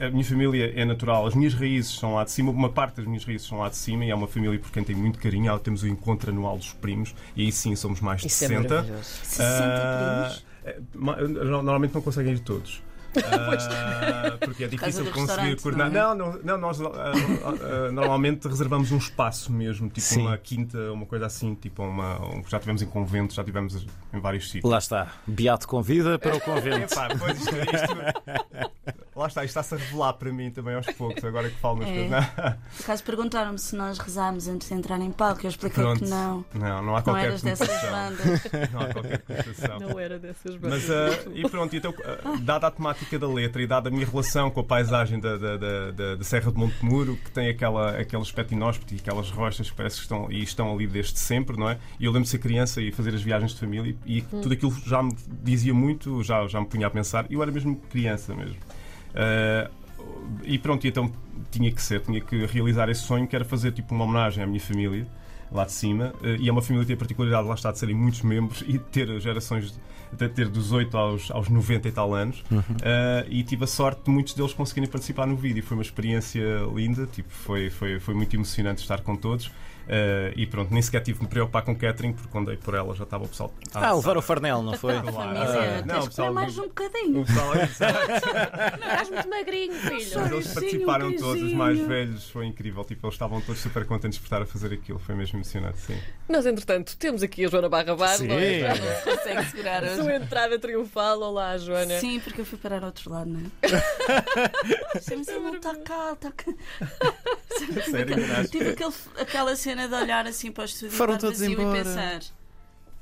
A, 0.00 0.06
a 0.06 0.10
minha 0.10 0.24
família 0.24 0.72
é 0.74 0.84
natural, 0.84 1.26
as 1.26 1.34
minhas 1.34 1.54
raízes 1.54 1.92
são 1.98 2.14
lá 2.14 2.24
de 2.24 2.30
cima, 2.30 2.50
uma 2.50 2.68
parte 2.68 2.96
das 2.96 3.06
minhas 3.06 3.24
raízes 3.24 3.46
são 3.46 3.58
lá 3.58 3.68
de 3.68 3.76
cima 3.76 4.04
e 4.04 4.10
é 4.10 4.14
uma 4.14 4.26
família 4.28 4.58
por 4.58 4.70
quem 4.70 4.82
tenho 4.84 4.98
muito 4.98 5.18
carinho. 5.18 5.58
Temos 5.58 5.82
o 5.82 5.88
encontro 5.88 6.30
anual 6.30 6.56
dos 6.58 6.72
primos 6.72 7.14
e 7.36 7.42
aí 7.42 7.52
sim 7.52 7.74
somos 7.76 8.00
mais 8.00 8.20
de 8.20 8.26
Isso 8.28 8.44
é 8.44 8.48
60. 8.48 8.68
maravilhoso. 8.74 9.04
60 9.24 9.44
Ah, 9.44 10.22
primos. 10.28 10.46
é, 10.64 10.80
ma- 10.94 11.16
Normalmente 11.16 11.94
não 11.94 12.02
conseguem 12.02 12.32
ir 12.34 12.40
todos. 12.40 12.82
Ah, 13.24 14.36
porque 14.40 14.64
é 14.64 14.68
difícil 14.68 15.10
conseguir 15.12 15.60
coordenar. 15.60 15.90
não 15.90 16.14
Não, 16.14 16.32
não, 16.32 16.40
não, 16.42 16.58
nós 16.58 16.80
ah, 16.80 16.86
ah, 17.88 17.92
normalmente 17.92 18.46
reservamos 18.46 18.92
um 18.92 18.98
espaço 18.98 19.52
mesmo, 19.52 19.88
tipo 19.88 20.00
Sim. 20.00 20.20
uma 20.22 20.36
quinta, 20.38 20.78
uma 20.92 21.06
coisa 21.06 21.26
assim, 21.26 21.54
tipo 21.54 21.82
uma. 21.82 22.20
um- 22.24 22.42
já 22.46 22.58
tivemos 22.58 22.82
em 22.82 22.86
conventos, 22.86 23.34
já 23.36 23.44
tivemos 23.44 23.86
em 24.12 24.20
vários 24.20 24.50
sítios. 24.50 24.70
Lá 24.70 24.78
está. 24.78 25.08
Beato 25.26 25.66
convida 25.66 26.18
para 26.18 26.36
o 26.36 26.40
convento. 26.42 26.92
Epá, 26.92 27.08
pois 27.18 27.38
isto, 27.38 27.54
isto- 27.56 28.99
lá 29.20 29.26
está, 29.26 29.44
isto 29.44 29.58
está-se 29.58 29.74
a 29.74 29.76
revelar 29.76 30.14
para 30.14 30.32
mim 30.32 30.50
também 30.50 30.74
aos 30.74 30.86
poucos, 30.86 31.22
agora 31.22 31.48
que 31.50 31.56
falo 31.56 31.80
nas 31.80 31.88
É. 31.88 31.94
coisas. 32.08 32.24
Por 32.76 32.82
acaso 32.84 33.04
perguntaram-me 33.04 33.58
se 33.58 33.76
nós 33.76 33.98
rezámos 33.98 34.48
antes 34.48 34.68
de 34.68 34.74
entrar 34.74 34.98
em 35.00 35.10
palco. 35.12 35.44
Eu 35.44 35.50
expliquei 35.50 35.82
Pronto. 35.84 36.00
que 36.02 36.08
não. 36.08 36.44
Não, 36.54 36.82
não 36.82 36.94
há 36.94 36.98
Não 36.98 37.02
qualquer 37.02 37.26
eras 37.26 37.42
dessas 37.42 37.68
bandas. 37.90 38.42
Não 38.72 38.80
há 38.80 38.86
qualquer 38.92 39.18
conotação. 39.22 39.78
Não 39.80 39.98
era 40.00 40.18
dessas 40.18 40.56
bandas. 40.56 40.88
Mas, 40.88 40.90
ah, 40.90 41.30
e 41.34 41.48
pronto, 41.48 41.76
então, 41.76 41.94
ah, 42.04 42.36
dada 42.40 42.66
a 42.66 42.70
temática 42.70 43.18
da 43.18 43.28
letra 43.28 43.62
e 43.62 43.66
dada 43.66 43.88
a 43.88 43.92
minha 43.92 44.06
relação 44.06 44.50
com 44.50 44.60
a 44.60 44.64
paisagem 44.64 45.20
da, 45.20 45.36
da, 45.36 45.56
da, 45.56 45.90
da- 45.90 46.14
da 46.16 46.24
Serra 46.24 46.50
de 46.50 46.58
Montemuro, 46.58 47.16
que 47.16 47.30
tem 47.30 47.48
aquela, 47.50 47.90
aquele 47.98 48.22
aspecto 48.22 48.54
inóspito 48.54 48.94
e 48.94 48.96
aquelas 48.98 49.30
rochas 49.30 49.68
que 49.70 49.76
parece 49.76 49.96
que 49.96 50.02
estão, 50.02 50.30
e 50.32 50.42
estão 50.42 50.72
ali 50.72 50.86
desde 50.86 51.18
sempre, 51.18 51.56
não 51.58 51.68
é? 51.68 51.78
E 51.98 52.04
eu 52.06 52.10
lembro 52.10 52.24
de 52.24 52.30
ser 52.30 52.38
criança 52.38 52.80
e 52.80 52.90
fazer 52.90 53.14
as 53.14 53.22
viagens 53.22 53.52
de 53.52 53.60
família 53.60 53.94
e 54.06 54.22
tudo 54.22 54.52
aquilo 54.52 54.74
já 54.86 55.02
me 55.02 55.14
dizia 55.42 55.74
muito, 55.74 56.22
já, 56.22 56.46
já 56.46 56.60
me 56.60 56.66
punha 56.66 56.86
a 56.86 56.90
pensar, 56.90 57.26
e 57.30 57.34
eu 57.34 57.42
era 57.42 57.52
mesmo 57.52 57.76
criança 57.90 58.34
mesmo. 58.34 58.56
Ah, 59.14 59.70
e 60.44 60.58
pronto, 60.58 60.86
então 60.86 61.10
tinha 61.50 61.70
que 61.70 61.82
ser, 61.82 62.00
tinha 62.00 62.20
que 62.20 62.46
realizar 62.46 62.88
esse 62.88 63.02
sonho, 63.02 63.26
que 63.26 63.34
era 63.34 63.44
fazer 63.44 63.72
tipo 63.72 63.94
uma 63.94 64.04
homenagem 64.04 64.42
à 64.42 64.46
minha 64.46 64.60
família 64.60 65.06
lá 65.50 65.64
de 65.64 65.72
cima, 65.72 66.14
eh, 66.22 66.36
e 66.38 66.48
é 66.48 66.52
uma 66.52 66.62
família 66.62 66.84
que 66.84 66.88
tem 66.88 66.94
a 66.94 66.98
particularidade 66.98 67.48
lá 67.48 67.54
está 67.54 67.72
de 67.72 67.78
serem 67.78 67.94
muitos 67.94 68.22
membros 68.22 68.62
e 68.62 68.74
de 68.74 68.78
ter 68.78 69.20
gerações 69.20 69.74
de 70.12 70.28
ter 70.28 70.48
dos 70.48 70.70
8 70.70 70.96
aos, 70.96 71.30
aos 71.30 71.48
90 71.48 71.88
e 71.88 71.92
tal 71.92 72.14
anos. 72.14 72.44
Eh, 72.82 73.26
e 73.30 73.42
tive 73.42 73.64
a 73.64 73.66
sorte 73.66 74.04
de 74.04 74.10
muitos 74.10 74.34
deles 74.34 74.52
conseguirem 74.52 74.88
participar 74.88 75.26
no 75.26 75.36
vídeo. 75.36 75.62
Foi 75.62 75.76
uma 75.76 75.82
experiência 75.82 76.42
linda 76.74 77.06
tipo, 77.06 77.30
foi, 77.30 77.68
foi, 77.68 77.98
foi 77.98 78.14
muito 78.14 78.34
emocionante 78.34 78.80
estar 78.80 79.00
com 79.00 79.16
todos 79.16 79.50
Eh, 79.92 80.32
e 80.36 80.46
pronto, 80.46 80.72
nem 80.72 80.80
sequer 80.80 81.00
tive 81.02 81.18
que 81.18 81.24
me 81.24 81.28
preocupar 81.28 81.62
com 81.62 81.74
catering 81.74 82.12
porque 82.12 82.28
quando 82.30 82.46
dei 82.46 82.56
por 82.56 82.74
ela 82.74 82.94
já 82.94 83.02
estava 83.02 83.24
o 83.24 83.28
pessoal 83.28 83.52
Ah, 83.74 83.92
levar 83.92 84.16
o 84.16 84.22
farnel, 84.22 84.62
não 84.62 84.74
foi? 84.74 84.92
Claro. 85.00 85.36
Ah, 85.36 85.82
tens 85.82 85.86
não, 85.86 86.00
que 86.02 86.06
pessoal, 86.10 86.28
comer 86.28 86.40
mais 86.40 86.58
um 86.58 86.62
bocadinho. 86.68 87.20
o 87.22 87.26
pessoal 87.26 87.54
Estás 88.80 89.10
muito 89.10 89.28
magrinho, 89.28 89.74
filho. 89.74 90.20
Eles 90.32 90.46
Sim, 90.46 90.54
participaram 90.54 91.08
um 91.08 91.16
todos, 91.16 91.42
os 91.42 91.52
mais 91.54 91.80
velhos, 91.80 92.30
foi 92.30 92.46
incrível. 92.46 92.84
Tipo, 92.84 93.06
eles 93.06 93.14
estavam 93.14 93.40
todos 93.40 93.60
super 93.60 93.84
contentes 93.84 94.16
por 94.20 94.26
estar 94.26 94.40
a 94.42 94.46
fazer 94.46 94.72
aquilo, 94.72 95.00
foi 95.00 95.16
mesmo 95.16 95.38
emocionante, 95.38 95.78
sim. 95.80 95.98
Nós, 96.28 96.46
entretanto, 96.46 96.96
temos 96.96 97.24
aqui 97.24 97.44
a 97.44 97.48
Joana 97.48 97.68
Barra 97.68 97.96
Bar, 97.96 98.16
Sim. 98.16 98.28
não 98.28 98.38
é? 98.38 98.68
Não 98.68 98.76
consegue 99.16 99.44
segurar 99.50 99.82
A 99.82 99.96
sua 99.96 100.14
entrada 100.14 100.56
triunfal. 100.56 101.20
Olá, 101.20 101.58
Joana. 101.58 101.98
Sim, 101.98 102.20
porque 102.20 102.42
eu 102.42 102.44
fui 102.44 102.58
parar 102.58 102.78
ao 102.78 102.86
outro 102.86 103.10
lado, 103.10 103.28
não 103.28 103.40
é? 103.40 105.00
Sim, 105.00 105.16
mas 105.16 105.26
ele 105.28 105.40
não 105.40 105.56
está 105.56 105.74
cá, 105.74 106.12
está 106.12 106.30
cá. 106.30 106.52
Tive 108.50 108.68
aquele, 108.70 108.92
aquela 109.18 109.56
cena 109.56 109.79
de 109.88 109.94
olhar 109.94 110.26
assim 110.26 110.50
para 110.52 110.62
o 110.62 110.64
estúdio 110.64 110.90
Foram 110.96 111.14
estar 111.14 111.26
todos 111.28 111.40
vazio 111.40 111.60
embora. 111.60 111.78
e 111.78 111.84
pensar 111.84 112.20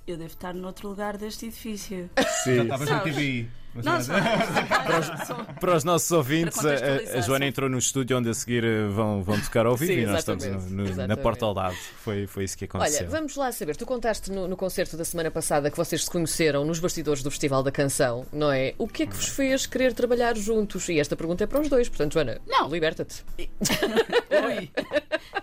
eu 0.07 0.17
devo 0.17 0.31
estar 0.31 0.55
noutro 0.55 0.89
lugar 0.89 1.19
deste 1.19 1.45
edifício. 1.47 2.09
Já 2.17 2.25
Sim. 2.25 2.63
estavas 2.63 2.89
no 2.89 2.97
Sabes? 2.97 3.15
TVI. 3.15 3.51
Não, 3.75 3.99
Para 5.61 5.77
os 5.77 5.85
nossos 5.85 6.11
ouvintes, 6.11 6.59
a, 6.59 6.63
contextualizar, 6.63 7.17
a 7.19 7.21
Joana 7.21 7.45
sim. 7.45 7.49
entrou 7.51 7.69
no 7.69 7.77
estúdio 7.79 8.17
onde 8.17 8.31
a 8.31 8.35
seguir 8.35 8.65
eh, 8.65 8.87
vão, 8.89 9.23
vão 9.23 9.39
tocar 9.39 9.67
ao 9.67 9.77
vivo 9.77 9.93
Sim, 9.93 9.99
e 10.01 10.07
nós 10.07 10.21
estamos 10.21 10.45
exatamente, 10.45 10.71
no- 10.71 10.77
no- 10.79 10.85
na 10.85 10.91
exatamente. 10.91 11.23
porta 11.23 11.45
ao 11.45 11.53
lado. 11.53 11.77
Foi, 12.03 12.27
foi 12.27 12.45
isso 12.45 12.57
que 12.57 12.65
aconteceu. 12.65 13.01
Olha, 13.01 13.09
vamos 13.11 13.37
lá 13.37 13.53
saber. 13.53 13.77
Tu 13.77 13.85
contaste 13.85 14.33
no, 14.33 14.49
no 14.49 14.57
concerto 14.57 14.97
da 14.97 15.05
semana 15.05 15.31
passada 15.31 15.71
que 15.71 15.77
vocês 15.77 16.03
se 16.05 16.11
conheceram 16.11 16.65
nos 16.65 16.81
bastidores 16.81 17.23
do 17.23 17.31
Festival 17.31 17.63
da 17.63 17.71
Canção, 17.71 18.25
não 18.33 18.51
é? 18.51 18.75
O 18.79 18.89
que 18.89 19.03
é 19.03 19.07
que 19.07 19.15
vos 19.15 19.29
fez 19.29 19.67
querer 19.67 19.93
trabalhar 19.93 20.35
juntos? 20.39 20.89
E 20.89 20.99
esta 20.99 21.15
pergunta 21.15 21.45
é 21.45 21.47
para 21.47 21.61
os 21.61 21.69
dois, 21.69 21.87
portanto, 21.91 22.15
Joana, 22.15 22.41
Não. 22.47 22.69
liberta-te. 22.71 23.23
Oi. 23.39 24.71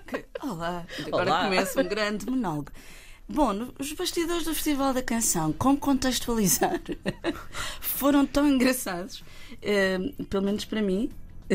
Que- 0.08 0.25
Olá. 0.51 0.85
Agora 1.07 1.31
Olá. 1.31 1.43
começa 1.45 1.81
um 1.81 1.87
grande 1.87 2.25
monólogo. 2.29 2.71
Bom, 3.27 3.69
os 3.79 3.91
bastidores 3.93 4.43
do 4.45 4.53
Festival 4.53 4.93
da 4.93 5.01
Canção, 5.01 5.51
como 5.53 5.77
contextualizar, 5.77 6.79
foram 7.81 8.23
tão 8.25 8.47
engraçados, 8.47 9.23
eh, 9.63 9.97
pelo 10.29 10.43
menos 10.43 10.63
para 10.65 10.79
mim, 10.81 11.09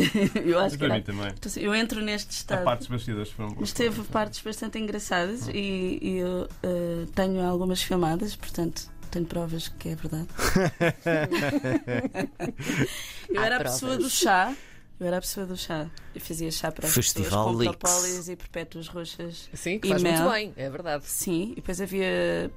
eu 0.44 0.58
acho 0.58 0.72
que 0.76 0.78
Para 0.78 0.86
era. 0.88 0.94
mim 0.96 1.02
também. 1.02 1.28
Então, 1.28 1.52
Eu 1.62 1.74
entro 1.74 2.00
neste 2.00 2.30
A 2.30 2.32
estado. 2.32 2.64
parte 2.64 2.80
dos 2.80 2.88
bastidores 2.88 3.30
foram 3.30 3.54
Mas 3.58 3.72
teve 3.72 4.02
partes 4.04 4.40
bastante 4.40 4.78
engraçadas 4.78 5.48
e, 5.48 5.98
e 6.02 6.16
eu 6.18 6.48
eh, 6.62 7.06
tenho 7.14 7.40
algumas 7.44 7.82
filmadas, 7.82 8.34
portanto 8.34 8.90
tenho 9.10 9.26
provas 9.26 9.68
que 9.68 9.90
é 9.90 9.94
verdade. 9.96 10.28
eu 13.28 13.40
Há 13.40 13.46
era 13.46 13.56
a 13.56 13.60
pessoa 13.60 13.96
do 13.96 14.08
chá. 14.10 14.54
Eu 15.00 15.06
era 15.06 15.16
a 15.16 15.20
pessoa 15.20 15.46
do 15.46 15.56
chá. 15.56 15.86
Eu 16.14 16.20
fazia 16.20 16.50
chá 16.50 16.70
para 16.70 16.86
as 16.86 16.92
Festival 16.92 17.46
pessoas 17.56 17.56
com 18.26 18.32
e 18.32 18.36
perpétuas 18.36 18.86
roxas. 18.88 19.48
Sim, 19.54 19.78
que 19.78 19.86
E 19.88 19.90
faz 19.90 20.02
muito 20.02 20.20
mel. 20.20 20.30
bem, 20.30 20.52
é 20.56 20.68
verdade. 20.68 21.04
Sim, 21.06 21.52
e 21.52 21.54
depois 21.56 21.80
havia 21.80 22.50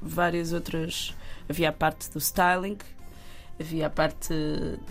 várias 0.00 0.52
outras. 0.52 1.14
Havia 1.48 1.68
a 1.70 1.72
parte 1.72 2.08
do 2.10 2.18
styling, 2.18 2.78
havia 3.58 3.88
a 3.88 3.90
parte. 3.90 4.32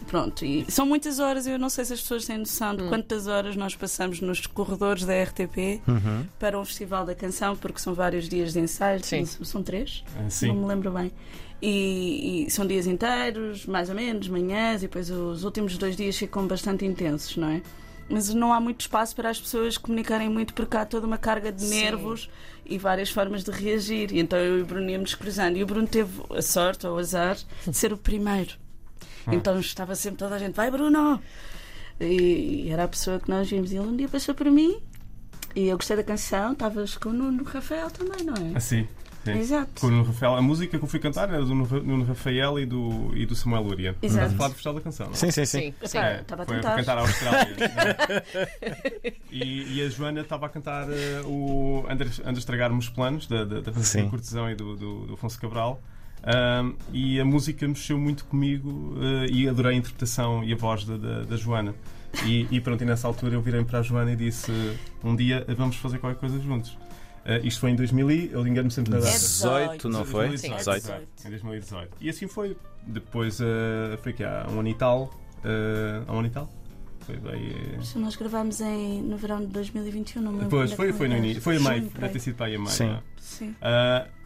Pronto, 0.07 0.43
e 0.43 0.69
são 0.69 0.85
muitas 0.85 1.19
horas, 1.19 1.47
eu 1.47 1.57
não 1.57 1.69
sei 1.69 1.85
se 1.85 1.93
as 1.93 2.01
pessoas 2.01 2.25
têm 2.25 2.37
noção 2.37 2.75
de 2.75 2.83
quantas 2.89 3.27
horas 3.27 3.55
nós 3.55 3.75
passamos 3.75 4.19
nos 4.19 4.45
corredores 4.45 5.05
da 5.05 5.13
RTP 5.23 5.81
Uhum. 5.87 6.25
para 6.37 6.59
um 6.59 6.65
Festival 6.65 7.05
da 7.05 7.15
Canção, 7.15 7.55
porque 7.55 7.79
são 7.79 7.93
vários 7.93 8.27
dias 8.27 8.51
de 8.51 8.59
ensaio, 8.59 9.01
Sim. 9.05 9.25
são 9.25 9.63
três, 9.63 10.03
Ah, 10.17 10.23
não 10.23 10.29
Sim. 10.29 10.51
me 10.53 10.65
lembro 10.65 10.91
bem. 10.91 11.11
E, 11.61 12.45
e 12.45 12.51
são 12.51 12.65
dias 12.65 12.87
inteiros, 12.87 13.65
mais 13.65 13.89
ou 13.89 13.95
menos, 13.95 14.27
manhãs, 14.29 14.81
e 14.81 14.87
depois 14.87 15.09
os 15.09 15.43
últimos 15.43 15.77
dois 15.77 15.95
dias 15.95 16.17
ficam 16.17 16.47
bastante 16.47 16.85
intensos, 16.85 17.35
não 17.35 17.49
é? 17.49 17.61
Mas 18.09 18.33
não 18.33 18.51
há 18.53 18.59
muito 18.59 18.81
espaço 18.81 19.15
para 19.15 19.29
as 19.29 19.39
pessoas 19.39 19.77
comunicarem 19.77 20.29
muito, 20.29 20.53
porque 20.53 20.75
há 20.77 20.85
toda 20.85 21.05
uma 21.05 21.17
carga 21.17 21.51
de 21.51 21.61
Sim. 21.61 21.81
nervos 21.81 22.29
e 22.65 22.77
várias 22.77 23.09
formas 23.09 23.43
de 23.43 23.51
reagir. 23.51 24.11
E 24.11 24.19
então 24.19 24.39
eu 24.39 24.57
e 24.57 24.61
o 24.61 24.65
Bruno 24.65 24.89
íamos 24.89 25.13
cruzando. 25.13 25.57
E 25.57 25.63
o 25.63 25.65
Bruno 25.67 25.87
teve 25.87 26.21
a 26.31 26.41
sorte 26.41 26.87
ou 26.87 26.95
o 26.95 26.97
azar 26.97 27.37
de 27.67 27.77
ser 27.77 27.93
o 27.93 27.97
primeiro. 27.97 28.55
Então 29.31 29.59
estava 29.59 29.93
sempre 29.93 30.17
toda 30.17 30.35
a 30.35 30.39
gente, 30.39 30.55
vai 30.55 30.71
Bruno! 30.71 31.21
E, 31.99 32.65
e 32.65 32.69
era 32.69 32.85
a 32.85 32.87
pessoa 32.87 33.19
que 33.19 33.29
nós 33.29 33.47
vimos. 33.47 33.71
E 33.71 33.75
ele 33.75 33.87
um 33.87 33.95
dia 33.95 34.07
passou 34.07 34.33
por 34.33 34.49
mim 34.49 34.79
e 35.55 35.67
eu 35.67 35.77
gostei 35.77 35.97
da 35.97 36.03
canção. 36.03 36.53
Estavas 36.53 36.97
com 36.97 37.09
o 37.09 37.13
Nuno 37.13 37.43
Rafael 37.43 37.91
também, 37.91 38.23
não 38.25 38.33
é? 38.33 38.57
Assim. 38.57 38.87
Sim. 39.23 39.31
Exato. 39.39 39.81
Com 39.81 39.87
o 39.87 39.91
Nuno 39.91 40.03
Rafael. 40.03 40.35
A 40.35 40.41
música 40.41 40.77
que 40.77 40.83
eu 40.83 40.87
fui 40.87 40.99
cantar 40.99 41.29
era 41.29 41.43
do 41.43 41.53
Nuno 41.53 42.05
Rafael 42.05 42.59
e 42.59 42.65
do, 42.65 43.11
e 43.15 43.25
do 43.25 43.35
Samuel 43.35 43.63
Lúria. 43.63 43.95
Exato. 44.01 44.05
Estás 44.05 44.33
a 44.33 44.37
falar 44.37 44.47
do 44.49 44.53
Festival 44.53 44.73
da 44.75 44.81
Canção, 44.81 45.05
não 45.07 45.13
é? 45.13 45.15
Sim, 45.15 45.31
sim, 45.31 45.45
sim. 45.45 45.73
É, 45.97 46.21
estava 46.21 46.43
a 46.43 46.45
tentar. 46.45 46.75
cantar 46.77 46.97
a 46.97 47.01
Austrália. 47.01 47.55
e, 49.31 49.77
e 49.77 49.81
a 49.85 49.89
Joana 49.89 50.21
estava 50.21 50.45
a 50.45 50.49
cantar 50.49 50.87
eh, 50.89 51.21
o 51.25 51.85
Andas, 51.89 52.19
Andas 52.21 52.39
Estragar-me 52.39 52.79
os 52.79 52.89
Planos, 52.89 53.27
da, 53.27 53.43
da, 53.43 53.59
da 53.59 53.71
Francisca. 53.71 54.09
Cortesão 54.09 54.49
e 54.49 54.55
do, 54.55 54.75
do, 54.75 55.07
do 55.07 55.13
Afonso 55.13 55.39
Cabral. 55.39 55.81
Ahm, 56.23 56.75
e 56.91 57.19
a 57.19 57.25
música 57.25 57.67
mexeu 57.67 57.97
muito 57.97 58.25
comigo 58.25 58.95
eh, 59.01 59.27
e 59.31 59.49
adorei 59.49 59.73
a 59.73 59.77
interpretação 59.77 60.43
e 60.43 60.51
a 60.53 60.55
voz 60.55 60.83
da, 60.85 60.97
da, 60.97 61.23
da 61.23 61.35
Joana. 61.35 61.73
E, 62.25 62.47
e 62.51 62.59
pronto, 62.59 62.81
e 62.81 62.85
nessa 62.85 63.07
altura 63.07 63.35
eu 63.35 63.41
virei 63.41 63.63
para 63.63 63.79
a 63.79 63.81
Joana 63.81 64.11
e 64.11 64.15
disse: 64.15 64.51
Um 65.03 65.15
dia 65.15 65.45
vamos 65.55 65.75
fazer 65.75 65.99
qualquer 65.99 66.19
coisa 66.19 66.39
juntos. 66.39 66.77
Eh, 67.25 67.41
isto 67.43 67.59
foi 67.61 67.71
em 67.71 67.75
2000, 67.75 68.11
e 68.11 68.31
eu 68.31 68.47
engano-me 68.47 68.71
sempre 68.71 68.91
na 68.91 68.99
data. 68.99 69.11
18, 69.11 69.89
não 69.89 70.05
foi? 70.05 70.27
2018, 70.29 70.57
18. 70.57 70.77
exato, 70.85 71.03
Em 71.25 71.29
2018. 71.29 71.97
E 72.01 72.09
assim 72.09 72.27
foi. 72.27 72.57
Depois 72.87 73.39
eh, 73.41 73.97
foi 74.01 74.13
que 74.13 74.23
há 74.23 74.47
um 74.49 74.59
ano 74.59 74.69
e 74.69 74.73
tal. 74.75 75.13
há 76.07 76.11
um 76.13 76.19
ano 76.19 76.27
e 76.27 76.31
tal? 76.31 76.49
Foi 77.01 77.15
bem. 77.17 77.53
Mas 77.77 77.95
Nós 77.95 78.15
gravámos 78.15 78.61
em, 78.61 79.01
no 79.01 79.17
verão 79.17 79.39
de 79.39 79.47
2021, 79.47 80.21
não 80.21 80.31
me 80.31 80.37
lembro. 80.39 80.49
Depois 80.51 80.69
quando 80.71 80.73
é 80.89 80.91
foi, 80.91 80.93
foi 80.93 81.07
no 81.07 81.17
início. 81.17 81.41
Foi 81.41 81.59
meio. 81.59 81.89
por 81.89 82.01
Deve 82.01 82.13
ter 82.13 82.19
sido 82.19 82.35
para 82.35 82.45
aí 82.47 82.55
a 82.55 82.59
meio. 82.59 82.69
Sim. 82.69 82.85
não 82.87 82.93
é? 82.95 83.01
Sim. 83.19 83.55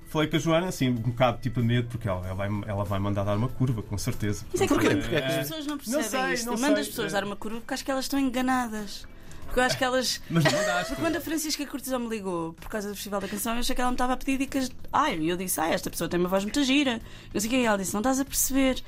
Falei 0.08 0.28
com 0.30 0.36
a 0.36 0.40
Joana, 0.40 0.68
assim, 0.68 0.90
um 0.90 0.94
bocado 0.94 1.40
tipo 1.42 1.60
de 1.60 1.66
medo, 1.66 1.88
porque 1.88 2.08
ela, 2.08 2.24
ela, 2.28 2.36
vai, 2.36 2.48
ela 2.68 2.84
vai 2.84 3.00
mandar 3.00 3.24
dar 3.24 3.36
uma 3.36 3.48
curva, 3.50 3.82
com 3.82 3.98
certeza. 3.98 4.46
Mas 4.52 4.62
é 4.62 4.68
que 4.68 4.74
Porquê? 4.74 4.88
as 4.90 4.94
Porque- 5.08 5.20
pessoas 5.22 5.66
não 5.66 5.78
percebem 5.78 6.04
sei, 6.04 6.34
isto. 6.34 6.46
não 6.46 6.54
Eu 6.54 6.60
mando 6.60 6.74
sei. 6.76 6.82
as 6.84 6.88
pessoas 6.90 7.12
dar 7.14 7.24
uma 7.24 7.36
curva 7.36 7.58
porque 7.62 7.74
acho 7.74 7.84
que 7.84 7.90
elas 7.90 8.06
estão 8.06 8.20
enganadas. 8.20 9.08
Porque 9.54 9.60
eu 9.60 9.64
acho 9.66 9.78
que 9.78 9.84
elas. 9.84 10.20
Mas 10.32 10.44
mandaste. 10.46 10.88
Porque 10.88 11.02
quando 11.04 11.16
a 11.16 11.22
Francisca 11.22 11.64
Cortesão 11.68 12.00
me 12.00 12.10
ligou 12.10 12.54
por 12.54 12.68
causa 12.70 12.90
do 12.90 12.96
Festival 12.96 13.22
da 13.22 13.28
Canção, 13.28 13.54
eu 13.54 13.60
achei 13.60 13.76
que 13.76 13.82
ela 13.82 13.92
me 13.92 13.94
estava 13.94 14.14
a 14.14 14.18
pedir 14.18 14.40
dicas. 14.40 14.72
Ai, 14.92 15.20
eu 15.22 15.38
disse, 15.38 15.62
ah, 15.62 15.68
esta 15.68 15.92
pessoa 15.92 16.10
tem 16.10 16.20
uma 16.20 16.28
voz 16.28 16.44
muito 16.44 16.64
gira. 16.64 17.00
Eu 17.32 17.40
sei 17.40 17.48
o 17.48 17.52
que 17.52 17.64
ela 17.64 17.78
disse, 17.78 17.94
não 17.94 18.00
estás 18.00 18.20
a 18.20 18.26
perceber. 18.26 18.84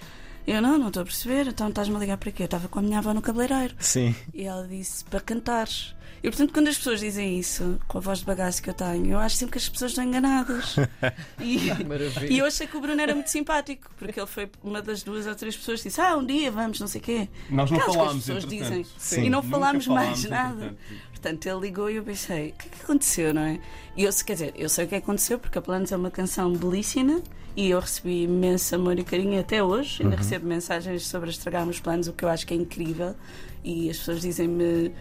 Eu 0.48 0.64
não, 0.64 0.80
não 0.80 0.88
estou 0.88 1.04
a 1.04 1.06
perceber, 1.06 1.48
então 1.48 1.70
estás-me 1.70 1.96
a 1.96 2.00
ligar 2.00 2.18
para 2.18 2.32
quê? 2.32 2.44
Eu 2.44 2.46
estava 2.46 2.68
com 2.68 2.80
a 2.80 2.82
minha 2.82 2.98
avó 2.98 3.14
no 3.14 3.22
cabeleireiro. 3.22 3.76
Sim. 3.80 4.16
E 4.34 4.44
ela 4.44 4.68
disse 4.68 5.06
para 5.06 5.20
cantares. 5.20 5.96
E 6.25 6.29
portanto, 6.29 6.53
quando 6.53 6.67
as 6.67 6.77
pessoas 6.77 7.00
dizem 7.00 7.38
isso, 7.38 7.79
com 7.88 7.98
a 8.00 8.01
voz 8.01 8.20
de 8.20 8.25
bagaço 8.25 8.62
que 8.62 8.70
eu 8.70 8.74
tenho, 8.74 9.12
eu 9.12 9.20
acho 9.20 9.36
sempre 9.36 9.53
que 9.53 9.58
as 9.60 9.70
pessoas 9.70 9.91
estão 9.91 10.03
enganadas. 10.03 10.75
e, 11.39 11.84
Maravilha. 11.84 12.34
e 12.34 12.39
eu 12.39 12.46
achei 12.46 12.65
que 12.65 12.75
o 12.75 12.82
Bruno 12.82 13.00
era 13.00 13.13
muito 13.13 13.29
simpático, 13.29 13.89
porque 13.98 14.20
ele 14.20 14.27
foi 14.27 14.50
uma 14.63 14.82
das 14.82 15.03
duas 15.03 15.27
ou 15.27 15.36
três 15.36 15.55
pessoas 15.55 15.82
que 15.82 15.89
disse: 15.89 16.01
Ah, 16.01 16.15
um 16.17 16.25
dia 16.25 16.51
vamos, 16.51 16.79
não 16.79 16.88
sei 16.88 17.00
o 17.00 17.03
quê. 17.03 17.29
Nós 17.50 17.70
não 17.70 17.77
Aquelas 17.77 17.84
que 17.84 17.89
as 17.89 17.96
falámos, 17.96 18.25
pessoas 18.25 18.44
entretanto. 18.46 18.70
dizem. 18.70 18.86
Sim. 18.98 19.24
E 19.25 19.29
não 19.29 19.41
Nunca 19.41 19.50
falámos 19.51 19.88
mais 19.88 20.24
falámos, 20.24 20.29
nada. 20.29 20.65
entretanto. 20.65 21.01
Portanto, 21.12 21.46
ele 21.48 21.60
ligou 21.60 21.89
e 21.91 21.96
eu 21.98 22.03
pensei: 22.03 22.50
o 22.50 22.53
que 22.53 22.67
é 22.67 22.70
que 22.72 22.84
aconteceu, 22.84 23.34
não 23.34 23.41
é? 23.44 23.60
E 23.96 24.03
eu, 24.03 24.12
quer 24.25 24.34
dizer, 24.34 24.53
eu 24.58 24.67
sei 24.70 24.86
o 24.86 24.88
que 24.88 24.96
aconteceu, 24.96 25.38
porque 25.39 25.58
a 25.58 25.62
Planos 25.62 25.91
é 25.91 25.96
uma 25.96 26.12
canção 26.12 26.51
belíssima 26.53 27.22
e 27.55 27.70
eu 27.70 27.79
recebi 27.79 28.24
imenso 28.24 28.75
amor 28.75 28.98
e 29.00 29.03
carinho 29.03 29.39
até 29.39 29.63
hoje. 29.63 30.03
Ainda 30.03 30.15
recebo 30.15 30.48
mensagens 30.48 31.08
sobre 31.08 31.29
estragar 31.29 31.67
os 31.67 31.79
planos, 31.79 32.08
o 32.08 32.13
que 32.13 32.25
eu 32.25 32.29
acho 32.29 32.46
que 32.46 32.53
é 32.53 32.58
incrível. 32.58 33.15
E 33.63 33.89
as 33.89 33.98
pessoas 34.00 34.22
dizem-me. 34.22 34.91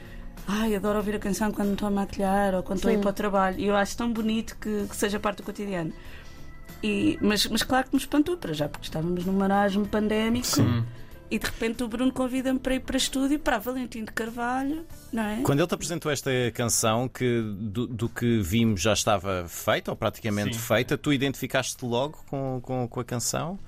Ai, 0.47 0.75
adoro 0.75 0.99
ouvir 0.99 1.17
a 1.17 1.19
canção 1.19 1.51
quando 1.51 1.69
me 1.69 1.75
estou 1.75 1.89
a 1.89 1.91
maquilhar 1.91 2.55
ou 2.55 2.63
quando 2.63 2.79
estou 2.79 2.91
a 2.91 2.95
ir 2.95 3.01
para 3.01 3.11
o 3.11 3.13
trabalho. 3.13 3.59
E 3.59 3.67
eu 3.67 3.77
acho 3.77 3.97
tão 3.97 4.13
bonito 4.13 4.57
que, 4.61 4.87
que 4.89 4.97
seja 4.97 5.19
parte 5.19 5.39
do 5.39 5.43
cotidiano. 5.43 5.93
E, 6.83 7.19
mas, 7.23 7.47
mas 7.47 7.63
claro 7.63 7.87
que 7.89 7.95
me 7.95 8.01
espantou 8.01 8.37
para 8.37 8.53
já, 8.53 8.69
porque 8.69 8.87
estávamos 8.87 9.25
num 9.25 9.33
marasmo 9.33 9.87
pandémico 9.89 10.47
Sim. 10.47 10.85
e 11.31 11.39
de 11.39 11.47
repente 11.47 11.83
o 11.83 11.89
Bruno 11.89 12.13
convida-me 12.13 12.59
para 12.59 12.75
ir 12.75 12.81
para 12.81 12.99
estúdio 12.99 13.39
para 13.39 13.57
Valentim 13.57 14.05
de 14.05 14.13
Carvalho, 14.13 14.85
não 15.11 15.23
é? 15.23 15.41
Quando 15.43 15.61
ele 15.61 15.67
te 15.67 15.75
apresentou 15.75 16.13
esta 16.13 16.31
canção, 16.53 17.09
que 17.09 17.41
do, 17.41 17.87
do 17.87 18.07
que 18.07 18.39
vimos 18.43 18.83
já 18.83 18.93
estava 18.93 19.47
feita, 19.49 19.93
ou 19.93 19.97
praticamente 19.97 20.57
Sim. 20.57 20.61
feita, 20.61 20.99
tu 20.99 21.11
identificaste 21.11 21.83
logo 21.83 22.23
com, 22.29 22.61
com, 22.63 22.87
com 22.87 23.01
a 23.01 23.05
canção? 23.05 23.59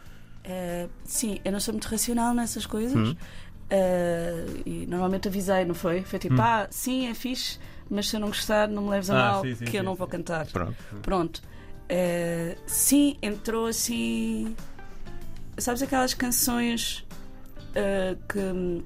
Eh, 0.45 0.87
sim, 1.05 1.41
eu 1.45 1.51
não 1.51 1.59
sou 1.59 1.75
muito 1.75 1.87
racional 1.87 2.33
nessas 2.33 2.67
coisas. 2.67 3.17
Eh, 3.69 4.47
e 4.65 4.87
normalmente 4.87 5.29
avisei, 5.29 5.65
não 5.65 5.75
foi? 5.75 6.03
Foi 6.03 6.19
tipo, 6.19 6.41
ah, 6.41 6.67
sim, 6.71 7.09
é 7.09 7.15
fixe, 7.15 7.59
mas 7.91 8.09
se 8.09 8.17
eu 8.17 8.21
não 8.21 8.29
gostar, 8.29 8.69
não 8.69 8.85
me 8.85 8.91
leves 8.91 9.11
a 9.11 9.15
Ah, 9.15 9.31
mal, 9.33 9.43
sim, 9.43 9.55
sim, 9.55 9.65
que 9.65 9.77
eu 9.77 9.81
sim, 9.81 9.85
não 9.87 9.93
sim. 9.93 9.99
vou 9.99 10.07
cantar. 10.07 10.47
Pronto. 10.47 10.77
Pronto. 11.03 11.43
Eh, 11.89 12.57
sim, 12.67 13.17
entrou 13.23 13.67
assim. 13.67 14.55
Sabes 15.59 15.83
aquelas 15.83 16.15
canções 16.15 17.05
eh, 17.75 18.17
que. 18.29 18.39
hum, 18.39 18.83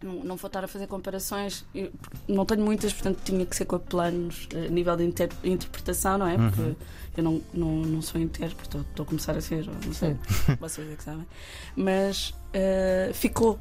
Não, 0.00 0.12
não 0.22 0.36
vou 0.36 0.46
estar 0.46 0.62
a 0.62 0.68
fazer 0.68 0.86
comparações, 0.86 1.64
eu 1.74 1.90
não 2.28 2.46
tenho 2.46 2.62
muitas, 2.64 2.92
portanto 2.92 3.18
tinha 3.24 3.44
que 3.44 3.56
ser 3.56 3.64
com 3.64 3.80
planos 3.80 4.48
eh, 4.54 4.66
a 4.66 4.70
nível 4.70 4.96
de 4.96 5.02
inter- 5.04 5.28
interpretação, 5.42 6.16
não 6.16 6.28
é? 6.28 6.36
Porque 6.36 6.76
eu 7.16 7.24
não, 7.24 7.42
não, 7.52 7.68
não 7.82 8.00
sou 8.00 8.20
intérprete, 8.20 8.62
estou- 8.62 8.82
estou 8.82 9.02
a 9.02 9.06
começar 9.06 9.36
a 9.36 9.40
ser, 9.40 9.66
não 9.66 9.92
sei, 9.92 10.16
vocês 10.60 10.88
é 10.88 10.94
que 10.94 11.02
sabem. 11.02 11.26
Mas 11.74 12.32
ficou, 13.12 13.58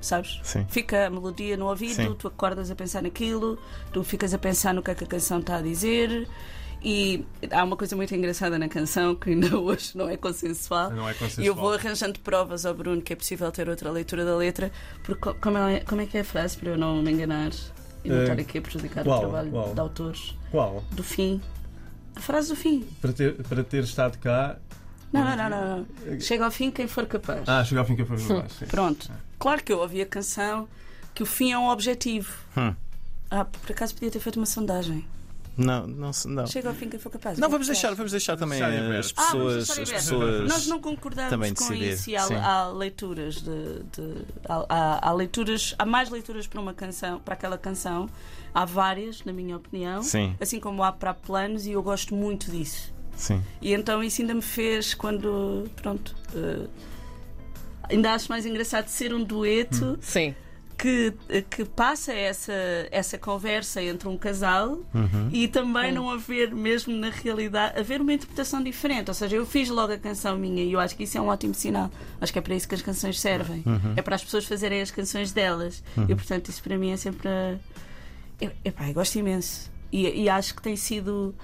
sabes? 0.00 0.40
Sim. 0.42 0.64
Fica 0.68 1.06
a 1.06 1.10
melodia 1.10 1.56
no 1.56 1.66
ouvido, 1.68 1.94
Sim. 1.94 2.14
tu 2.18 2.28
acordas 2.28 2.70
a 2.70 2.74
pensar 2.74 3.02
naquilo, 3.02 3.58
tu 3.92 4.02
ficas 4.04 4.32
a 4.34 4.38
pensar 4.38 4.72
no 4.74 4.82
que 4.82 4.90
é 4.90 4.94
que 4.94 5.04
a 5.04 5.06
canção 5.06 5.38
está 5.40 5.56
a 5.56 5.62
dizer. 5.62 6.28
E 6.80 7.24
há 7.50 7.64
uma 7.64 7.76
coisa 7.76 7.96
muito 7.96 8.14
engraçada 8.14 8.56
na 8.56 8.68
canção 8.68 9.14
que 9.16 9.30
ainda 9.30 9.54
hoje 9.58 9.96
não 9.96 10.08
é 10.08 10.16
consensual. 10.16 10.90
Não 10.90 11.08
é 11.08 11.14
consensual. 11.14 11.44
E 11.44 11.46
eu 11.48 11.54
vou 11.54 11.72
arranjando 11.72 12.20
provas 12.20 12.64
ao 12.64 12.72
Bruno 12.72 13.02
que 13.02 13.12
é 13.12 13.16
possível 13.16 13.50
ter 13.50 13.68
outra 13.68 13.90
leitura 13.90 14.24
da 14.24 14.36
letra, 14.36 14.70
porque 15.02 15.20
co- 15.20 15.34
como 15.40 15.58
é, 15.58 15.80
como 15.80 16.00
é 16.02 16.06
que 16.06 16.16
é 16.16 16.20
a 16.20 16.24
frase 16.24 16.56
para 16.56 16.70
eu 16.70 16.78
não 16.78 17.02
me 17.02 17.10
enganar 17.10 17.50
e 18.04 18.08
não 18.08 18.18
Eh, 18.18 18.22
estar 18.22 18.38
aqui 18.38 18.58
a 18.58 18.62
prejudicar 18.62 19.02
qual? 19.02 19.16
o 19.18 19.20
trabalho 19.22 19.50
Qual? 19.50 19.74
de 19.74 19.80
autores? 19.80 20.36
Qual? 20.52 20.84
Do 20.92 21.02
fim. 21.02 21.40
A 22.14 22.20
frase 22.20 22.48
do 22.50 22.54
fim. 22.56 22.86
Para 23.00 23.12
ter, 23.12 23.34
para 23.42 23.64
ter 23.64 23.82
estado 23.82 24.16
cá. 24.18 24.56
Não, 25.12 25.24
não, 25.24 25.36
não, 25.36 25.50
não. 25.50 25.86
não. 26.06 26.20
Chega 26.20 26.44
ao 26.44 26.50
fim 26.50 26.70
quem 26.70 26.86
for 26.86 27.06
capaz. 27.06 27.48
Ah, 27.48 27.64
chegou 27.64 27.80
ao 27.80 27.86
fim 27.86 27.96
que 27.96 28.02
eu 28.02 28.06
fui 28.06 28.16
para 28.22 28.36
baixo. 28.40 28.54
sim. 28.58 28.66
Pronto. 28.66 29.10
Claro 29.38 29.62
que 29.62 29.72
eu 29.72 29.78
ouvi 29.78 30.02
a 30.02 30.06
canção 30.06 30.68
que 31.14 31.22
o 31.22 31.26
fim 31.26 31.52
é 31.52 31.58
um 31.58 31.68
objetivo. 31.68 32.32
Hum. 32.56 32.74
Ah, 33.30 33.44
por 33.44 33.70
acaso 33.72 33.94
podia 33.94 34.10
ter 34.10 34.20
feito 34.20 34.36
uma 34.36 34.46
sondagem. 34.46 35.04
Não, 35.56 35.88
não, 35.88 36.10
não. 36.26 36.46
Chega 36.46 36.68
ao 36.68 36.74
fim 36.74 36.88
quem 36.88 37.00
for 37.00 37.10
capaz. 37.10 37.36
Não, 37.36 37.48
vamos 37.50 37.68
é 37.68 37.72
que 37.72 37.74
deixar, 37.74 37.92
vamos 37.94 38.12
deixar 38.12 38.36
também 38.36 38.60
Deixar 38.60 38.96
as. 38.96 39.12
Ah, 39.16 39.32
vamos 39.32 39.54
pessoas. 39.66 39.78
em 39.78 39.82
as 39.82 39.90
pessoas 39.90 40.48
Nós 40.48 40.66
não 40.68 40.80
concordamos 40.80 41.30
também 41.30 41.52
com 41.52 41.64
decidir, 41.68 41.92
isso 41.94 42.10
e 42.10 42.16
há, 42.16 42.22
há 42.46 42.68
leituras 42.70 43.34
de, 43.42 43.82
de- 43.92 44.24
há, 44.48 44.64
há- 44.68 45.08
há 45.08 45.12
leituras, 45.12 45.74
há 45.76 45.84
mais 45.84 46.10
leituras 46.10 46.46
para 46.46 46.60
uma 46.60 46.72
canção, 46.72 47.18
para 47.18 47.34
aquela 47.34 47.58
canção. 47.58 48.08
Há 48.54 48.64
várias, 48.64 49.24
na 49.24 49.32
minha 49.32 49.56
opinião. 49.56 50.00
Sim, 50.02 50.36
Assim 50.40 50.60
como 50.60 50.82
há 50.84 50.92
para 50.92 51.12
planos 51.12 51.66
e 51.66 51.72
eu 51.72 51.82
gosto 51.82 52.14
muito 52.14 52.50
disso. 52.52 52.92
Sim. 53.18 53.42
E 53.60 53.74
então 53.74 54.02
isso 54.02 54.22
ainda 54.22 54.32
me 54.34 54.40
fez 54.42 54.94
quando, 54.94 55.68
pronto, 55.76 56.14
eh, 56.34 56.66
ainda 57.90 58.12
acho 58.14 58.28
mais 58.30 58.46
engraçado 58.46 58.88
ser 58.88 59.12
um 59.14 59.22
dueto 59.24 59.84
Hum. 59.84 59.96
Sim. 60.00 60.34
que, 60.76 61.12
que 61.50 61.64
passa 61.64 62.12
essa, 62.12 62.52
essa 62.92 63.18
conversa 63.18 63.82
entre 63.82 64.06
um 64.08 64.16
casal 64.16 64.78
e 65.32 65.48
também 65.48 65.90
não 65.90 66.08
haver 66.08 66.54
mesmo 66.54 66.94
na 66.96 67.10
realidade 67.10 67.80
haver 67.80 68.00
uma 68.00 68.12
interpretação 68.12 68.62
diferente. 68.62 69.08
Ou 69.08 69.14
seja, 69.14 69.34
eu 69.34 69.44
fiz 69.44 69.68
logo 69.70 69.92
a 69.92 69.98
canção 69.98 70.38
minha 70.38 70.62
e 70.62 70.72
eu 70.72 70.78
acho 70.78 70.94
que 70.94 71.02
isso 71.02 71.18
é 71.18 71.20
um 71.20 71.26
ótimo 71.26 71.52
sinal. 71.52 71.90
Acho 72.20 72.32
que 72.32 72.38
é 72.38 72.42
para 72.42 72.54
isso 72.54 72.68
que 72.68 72.76
as 72.76 72.82
canções 72.82 73.18
servem. 73.18 73.64
É 73.96 74.02
para 74.02 74.14
as 74.14 74.22
pessoas 74.22 74.44
fazerem 74.44 74.80
as 74.80 74.92
canções 74.92 75.32
delas. 75.32 75.82
E 76.08 76.14
portanto 76.14 76.48
isso 76.48 76.62
para 76.62 76.78
mim 76.78 76.90
é 76.92 76.96
sempre. 76.96 77.26
a- 77.28 77.56
Eu, 78.40 78.52
epá, 78.64 78.86
eu 78.88 78.94
gosto 78.94 79.18
imenso. 79.18 79.68
E, 79.90 80.06
e 80.22 80.28
acho 80.28 80.54
que 80.54 80.62
tem 80.62 80.76
sido 80.76 81.34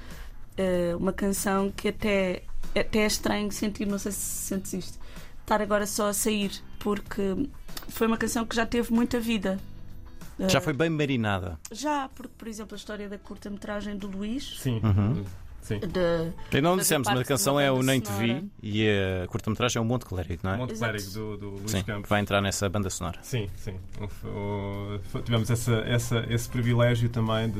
eh, 0.56 0.94
uma 0.96 1.12
canção 1.12 1.70
que 1.70 1.88
até, 1.88 2.42
até 2.78 3.00
é 3.00 3.06
estranho 3.06 3.50
sentir, 3.52 3.86
não 3.86 3.98
sei 3.98 4.12
se 4.12 4.18
sentes 4.20 4.72
isto, 4.72 4.98
estar 5.40 5.60
agora 5.62 5.86
só 5.86 6.08
a 6.08 6.12
sair, 6.12 6.50
porque 6.78 7.48
foi 7.88 8.06
uma 8.06 8.16
canção 8.16 8.44
que 8.46 8.54
já 8.56 8.64
teve 8.66 8.92
muita 8.92 9.18
vida. 9.20 9.58
Já 10.48 10.58
Eh, 10.58 10.60
foi 10.60 10.72
bem 10.72 10.90
marinada. 10.90 11.58
Já, 11.70 12.08
porque, 12.14 12.32
por 12.36 12.48
exemplo, 12.48 12.74
a 12.74 12.78
história 12.78 13.08
da 13.08 13.18
curta-metragem 13.18 13.96
do 13.96 14.08
Luís. 14.08 14.58
Sim. 14.60 14.80
Uhum. 14.82 15.24
Sim. 15.64 15.78
De, 15.80 16.56
E 16.58 16.60
não 16.60 16.76
dissemos, 16.76 17.08
mas 17.08 17.20
a 17.20 17.24
canção 17.24 17.58
é 17.58 17.72
o 17.72 17.82
Nem 17.82 17.98
Te 17.98 18.12
Vi 18.12 18.46
e 18.62 18.86
a 18.86 19.26
curta-metragem 19.28 19.80
é 19.80 19.82
o 19.82 19.84
Monte 19.84 20.04
Clérigo, 20.04 20.40
não 20.44 20.52
é? 20.52 20.56
Monte 20.58 20.72
Exato. 20.74 20.92
Clérigo 20.92 21.10
do, 21.12 21.36
do 21.38 21.50
Luís 21.56 21.70
Sim, 21.70 21.82
Campos. 21.82 22.08
vai 22.10 22.20
entrar 22.20 22.42
nessa 22.42 22.68
banda 22.68 22.90
sonora. 22.90 23.18
Sim, 23.22 23.48
sim. 23.56 23.74
O- 24.24 24.98
o- 25.16 25.22
tivemos 25.22 25.50
essa, 25.50 25.72
essa, 25.86 26.26
esse 26.28 26.48
privilégio 26.48 27.08
também 27.08 27.50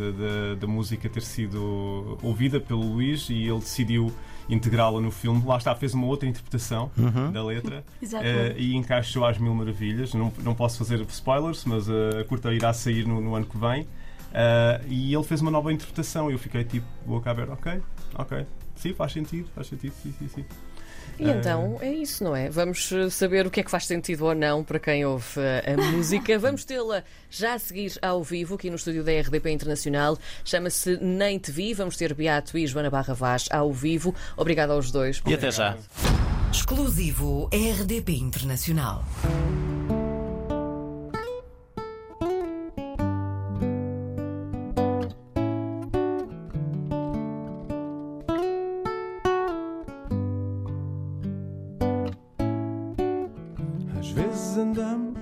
da 0.61 0.67
música 0.67 1.09
ter 1.09 1.23
sido 1.23 2.19
ouvida 2.23 2.61
pelo 2.61 2.83
Luís 2.83 3.29
e 3.31 3.43
ele 3.49 3.59
decidiu 3.61 4.13
integrá-la 4.49 5.01
no 5.01 5.11
filme. 5.11 5.43
Lá 5.47 5.57
está, 5.57 5.75
fez 5.75 5.95
uma 5.95 6.07
outra 6.07 6.29
interpretação 6.29 6.91
Uhum. 6.99 7.33
da 7.33 7.43
letra 7.43 7.83
eh, 8.23 8.55
e 8.59 8.75
encaixou 8.77 9.25
às 9.25 9.39
mil 9.39 9.55
maravilhas. 9.55 10.13
Não, 10.13 10.31
não 10.43 10.55
posso 10.55 10.77
fazer 10.77 11.01
spoilers, 11.09 11.65
mas 11.65 11.89
eh, 11.89 12.21
a 12.21 12.25
curta 12.25 12.53
irá 12.53 12.71
sair 12.75 13.07
no, 13.07 13.21
no 13.23 13.35
ano 13.35 13.47
que 13.47 13.57
vem. 13.57 13.87
Eh, 14.35 14.81
e 14.89 15.15
ele 15.15 15.25
fez 15.25 15.41
uma 15.41 15.51
nova 15.51 15.73
interpretação 15.73 16.29
e 16.29 16.35
eu 16.35 16.39
fiquei 16.39 16.65
tipo, 16.65 16.87
boca 17.07 17.31
aberta, 17.31 17.53
ok, 17.53 17.81
ok. 18.17 18.47
Sim, 18.75 18.93
faz 18.93 19.13
sentido, 19.13 19.49
faz 19.55 19.69
sentido, 19.69 19.95
sim, 20.03 20.13
sim, 20.19 20.29
sim. 20.29 20.45
E 21.19 21.31
então 21.31 21.79
é 21.81 21.93
isso, 21.93 22.25
não 22.25 22.35
é? 22.35 22.51
Vamos 22.51 22.91
eh, 22.91 23.09
saber 23.09 23.47
o 23.47 23.51
que 23.51 23.61
é 23.61 23.63
que 23.63 23.71
faz 23.71 23.87
sentido 23.87 24.25
ou 24.25 24.35
não 24.35 24.65
para 24.65 24.81
quem 24.81 25.05
ouve 25.05 25.25
eh, 25.37 25.75
a 25.75 25.93
música. 25.93 26.37
Vamos 26.41 26.65
tê-la 26.65 27.05
já 27.31 27.55
a 27.55 27.59
seguir 27.59 27.93
ao 28.03 28.23
vivo 28.25 28.57
aqui 28.57 28.69
no 28.69 28.77
estúdio 28.77 29.05
da 29.05 29.13
RDP 29.13 29.51
Internacional. 29.51 30.19
Chama-se 30.45 30.99
Nem 31.01 31.39
Te 31.39 31.53
Vi. 31.53 31.73
Vamos 31.73 31.97
ter 31.97 32.13
Beato 32.15 32.59
e 32.59 32.67
Joana 32.67 32.91
Barra 32.91 33.15
Vaz 33.15 33.47
ao 33.53 33.73
vivo. 33.73 34.13
Obrigado 34.37 34.73
aos 34.73 34.91
dois. 34.91 35.23
E 35.25 35.35
até 35.35 35.53
já. 35.53 35.77
Exclusivo 36.51 37.49
RDP 37.53 38.17
Internacional. 38.17 39.05
Vezes 54.55 54.59
andamos 54.59 55.19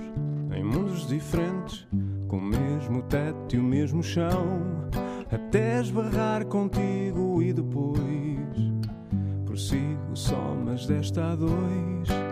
em 0.55 0.63
mundos 0.63 1.07
diferentes, 1.07 1.87
com 2.27 2.37
o 2.37 2.41
mesmo 2.41 3.01
teto 3.03 3.55
e 3.55 3.57
o 3.57 3.63
mesmo 3.63 4.03
chão, 4.03 4.89
até 5.31 5.81
esbarrar 5.81 6.45
contigo 6.45 7.41
e 7.41 7.51
depois 7.51 7.97
prossigo 9.45 10.15
só, 10.15 10.55
mas 10.63 10.85
desta 10.85 11.31
a 11.31 11.35
dois. 11.35 12.22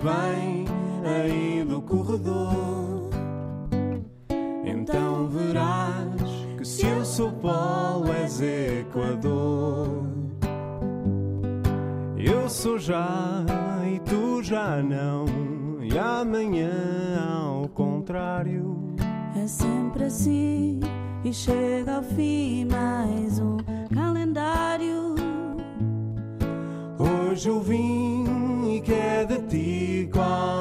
Vai 0.00 0.34
bem 0.34 0.64
aí 1.04 1.64
do 1.64 1.80
corredor, 1.82 3.10
então 4.64 5.28
verás 5.28 6.22
que 6.56 6.64
se 6.64 6.86
eu 6.86 7.04
sou 7.04 7.32
polo 7.32 8.12
és 8.12 8.40
Equador. 8.40 10.06
Eu 12.16 12.48
sou 12.48 12.78
já 12.78 13.44
e 13.86 13.98
tu 14.00 14.42
já 14.42 14.82
não, 14.82 15.26
e 15.82 15.96
amanhã 15.98 16.70
ao 17.20 17.68
contrário. 17.68 18.76
é 19.36 19.46
sempre 19.46 20.04
assim. 20.04 20.80
E 21.24 21.32
chega 21.32 21.96
ao 21.96 22.02
fim 22.02 22.64
mais 22.66 23.38
um 23.40 23.56
calendário. 23.94 25.16
Hoje 26.98 27.48
eu 27.48 27.60
vim 27.60 28.76
e 28.76 28.80
que 28.80 28.92
é 28.92 29.24
de 29.24 29.38
ti 30.18 30.57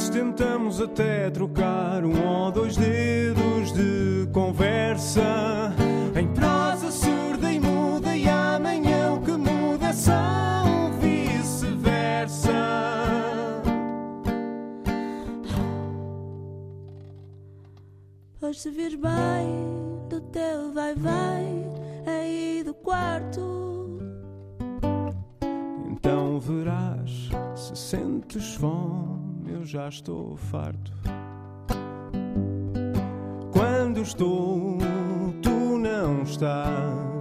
vezes 0.00 0.08
tentamos 0.08 0.80
até 0.80 1.30
trocar 1.30 2.04
um 2.04 2.26
ou 2.26 2.50
dois 2.50 2.74
dedos 2.76 3.72
de 3.72 4.26
conversa 4.32 5.74
em 6.16 6.26
prosa 6.28 6.90
surda 6.90 7.52
e 7.52 7.60
muda, 7.60 8.16
e 8.16 8.26
amanhã 8.26 9.12
o 9.12 9.20
que 9.20 9.32
muda 9.32 9.88
é 9.88 9.92
só 9.92 10.64
um 10.64 10.98
vice-versa. 10.98 12.50
Pois 18.40 18.62
se 18.62 18.70
vires 18.70 18.94
bem 18.94 20.08
do 20.08 20.20
teu 20.32 20.72
vai-vai 20.72 21.44
aí 22.06 22.62
do 22.64 22.72
quarto. 22.72 24.00
Então 25.90 26.40
verás, 26.40 27.28
se 27.54 27.76
sentes 27.76 28.54
fome, 28.54 29.19
eu 29.60 29.66
já 29.66 29.88
estou 29.88 30.36
farto. 30.36 30.90
Quando 33.52 34.00
estou, 34.00 34.78
tu 35.42 35.78
não 35.78 36.22
estás. 36.22 37.19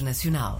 Internacional. 0.00 0.58